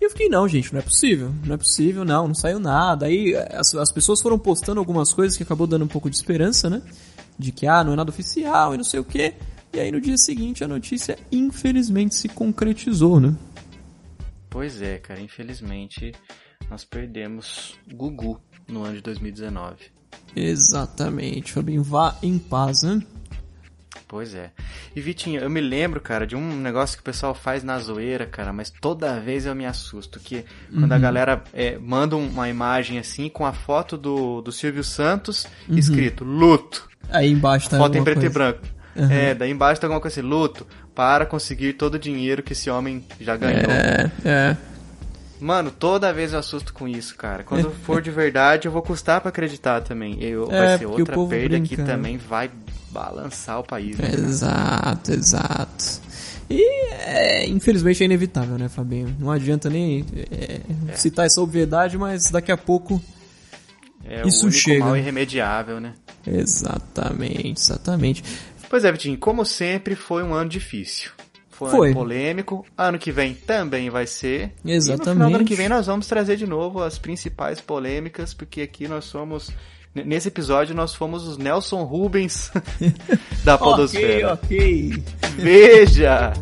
E 0.00 0.04
eu 0.04 0.10
fiquei, 0.10 0.28
não, 0.28 0.46
gente, 0.46 0.72
não 0.72 0.78
é 0.78 0.82
possível. 0.82 1.32
Não 1.44 1.54
é 1.54 1.58
possível, 1.58 2.04
não, 2.04 2.28
não 2.28 2.34
saiu 2.34 2.60
nada. 2.60 3.06
Aí 3.06 3.34
as, 3.34 3.74
as 3.74 3.90
pessoas 3.90 4.20
foram 4.20 4.38
postando 4.38 4.78
algumas 4.78 5.12
coisas 5.12 5.36
que 5.36 5.42
acabou 5.42 5.66
dando 5.66 5.84
um 5.84 5.88
pouco 5.88 6.10
de 6.10 6.14
esperança, 6.14 6.68
né? 6.68 6.82
De 7.38 7.50
que, 7.50 7.66
ah, 7.66 7.82
não 7.82 7.94
é 7.94 7.96
nada 7.96 8.10
oficial 8.10 8.74
e 8.74 8.76
não 8.76 8.84
sei 8.84 9.00
o 9.00 9.04
quê. 9.04 9.34
E 9.72 9.80
aí 9.80 9.90
no 9.90 10.00
dia 10.00 10.16
seguinte 10.16 10.62
a 10.62 10.68
notícia 10.68 11.18
infelizmente 11.32 12.14
se 12.14 12.28
concretizou, 12.28 13.18
né? 13.18 13.34
Pois 14.48 14.80
é, 14.80 14.98
cara, 14.98 15.20
infelizmente 15.20 16.12
nós 16.70 16.84
perdemos 16.84 17.74
Gugu 17.92 18.40
no 18.68 18.84
ano 18.84 18.94
de 18.94 19.02
2019. 19.02 19.76
Exatamente, 20.34 21.52
Fabinho, 21.52 21.82
vá 21.82 22.16
em 22.22 22.38
paz, 22.38 22.82
né? 22.82 23.00
Pois 24.06 24.34
é. 24.34 24.50
E 24.94 25.00
Vitinho, 25.00 25.40
eu 25.40 25.50
me 25.50 25.60
lembro, 25.60 26.00
cara, 26.00 26.26
de 26.26 26.36
um 26.36 26.56
negócio 26.56 26.96
que 26.96 27.00
o 27.00 27.04
pessoal 27.04 27.34
faz 27.34 27.64
na 27.64 27.78
zoeira, 27.78 28.26
cara, 28.26 28.52
mas 28.52 28.70
toda 28.70 29.18
vez 29.18 29.46
eu 29.46 29.54
me 29.54 29.66
assusto. 29.66 30.20
Que 30.20 30.44
quando 30.72 30.92
a 30.92 30.98
galera 30.98 31.42
é, 31.52 31.78
manda 31.78 32.16
uma 32.16 32.48
imagem 32.48 32.98
assim 32.98 33.28
com 33.28 33.44
a 33.44 33.52
foto 33.52 33.96
do, 33.96 34.40
do 34.40 34.52
Silvio 34.52 34.84
Santos 34.84 35.46
escrito 35.68 36.22
luto. 36.22 36.88
Aí 37.10 37.30
embaixo 37.30 37.68
tá 37.68 37.78
foto 37.78 37.96
em 37.98 38.04
preto 38.04 38.18
e 38.18 38.30
coisa. 38.30 38.34
branco. 38.34 38.60
É, 39.10 39.34
daí 39.34 39.50
embaixo 39.50 39.80
tá 39.80 39.88
alguma 39.88 40.00
coisa 40.00 40.20
assim, 40.20 40.28
luto 40.28 40.64
para 40.94 41.26
conseguir 41.26 41.72
todo 41.72 41.94
o 41.94 41.98
dinheiro 41.98 42.42
que 42.42 42.52
esse 42.52 42.70
homem 42.70 43.04
já 43.20 43.36
ganhou. 43.36 43.68
É, 43.68 44.12
é. 44.24 44.56
Mano, 45.44 45.70
toda 45.70 46.10
vez 46.10 46.32
eu 46.32 46.38
assusto 46.38 46.72
com 46.72 46.88
isso, 46.88 47.14
cara. 47.16 47.44
Quando 47.44 47.70
for 47.84 48.00
de 48.00 48.10
verdade, 48.10 48.66
eu 48.66 48.72
vou 48.72 48.80
custar 48.80 49.20
pra 49.20 49.28
acreditar 49.28 49.82
também. 49.82 50.16
Eu, 50.18 50.50
É, 50.50 50.58
vai 50.58 50.78
ser 50.78 50.86
outra 50.86 51.26
perda 51.28 51.60
que 51.60 51.76
né? 51.76 51.84
também 51.84 52.16
vai 52.16 52.50
balançar 52.90 53.60
o 53.60 53.62
país. 53.62 53.98
né? 53.98 54.10
Exato, 54.10 55.12
exato. 55.12 56.00
E 56.48 56.62
é, 56.92 57.46
infelizmente 57.46 58.02
é 58.02 58.06
inevitável, 58.06 58.56
né, 58.56 58.70
Fabinho? 58.70 59.14
Não 59.20 59.30
adianta 59.30 59.68
nem 59.68 60.06
é, 60.30 60.94
citar 60.96 61.26
essa 61.26 61.42
obviedade, 61.42 61.98
mas 61.98 62.30
daqui 62.30 62.50
a 62.50 62.56
pouco. 62.56 62.98
É 64.02 64.26
Isso 64.26 64.44
o 64.44 64.48
único 64.48 64.62
chega. 64.62 64.82
mal 64.82 64.96
irremediável, 64.96 65.78
né? 65.78 65.92
Exatamente, 66.26 67.60
exatamente. 67.60 68.24
Pois 68.70 68.82
é, 68.82 68.90
Vitinho, 68.90 69.18
como 69.18 69.44
sempre, 69.44 69.94
foi 69.94 70.22
um 70.22 70.32
ano 70.32 70.48
difícil. 70.48 71.10
Foi 71.54 71.68
um 71.68 71.70
Foi. 71.70 71.88
ano 71.88 71.96
polêmico. 71.96 72.66
Ano 72.76 72.98
que 72.98 73.12
vem 73.12 73.34
também 73.34 73.88
vai 73.90 74.06
ser. 74.06 74.52
E 74.64 74.68
no 74.68 74.72
Exatamente. 74.74 75.12
final 75.12 75.30
do 75.30 75.36
ano 75.36 75.44
que 75.44 75.54
vem 75.54 75.68
nós 75.68 75.86
vamos 75.86 76.06
trazer 76.06 76.36
de 76.36 76.46
novo 76.46 76.82
as 76.82 76.98
principais 76.98 77.60
polêmicas, 77.60 78.34
porque 78.34 78.62
aqui 78.62 78.88
nós 78.88 79.04
somos. 79.04 79.50
Nesse 79.94 80.26
episódio 80.26 80.74
nós 80.74 80.92
fomos 80.92 81.24
os 81.24 81.38
Nelson 81.38 81.84
Rubens 81.84 82.50
da 83.44 83.56
Podosfera. 83.56 84.34
Ok, 84.34 84.92
ok. 84.92 85.04
Veja! 85.36 86.32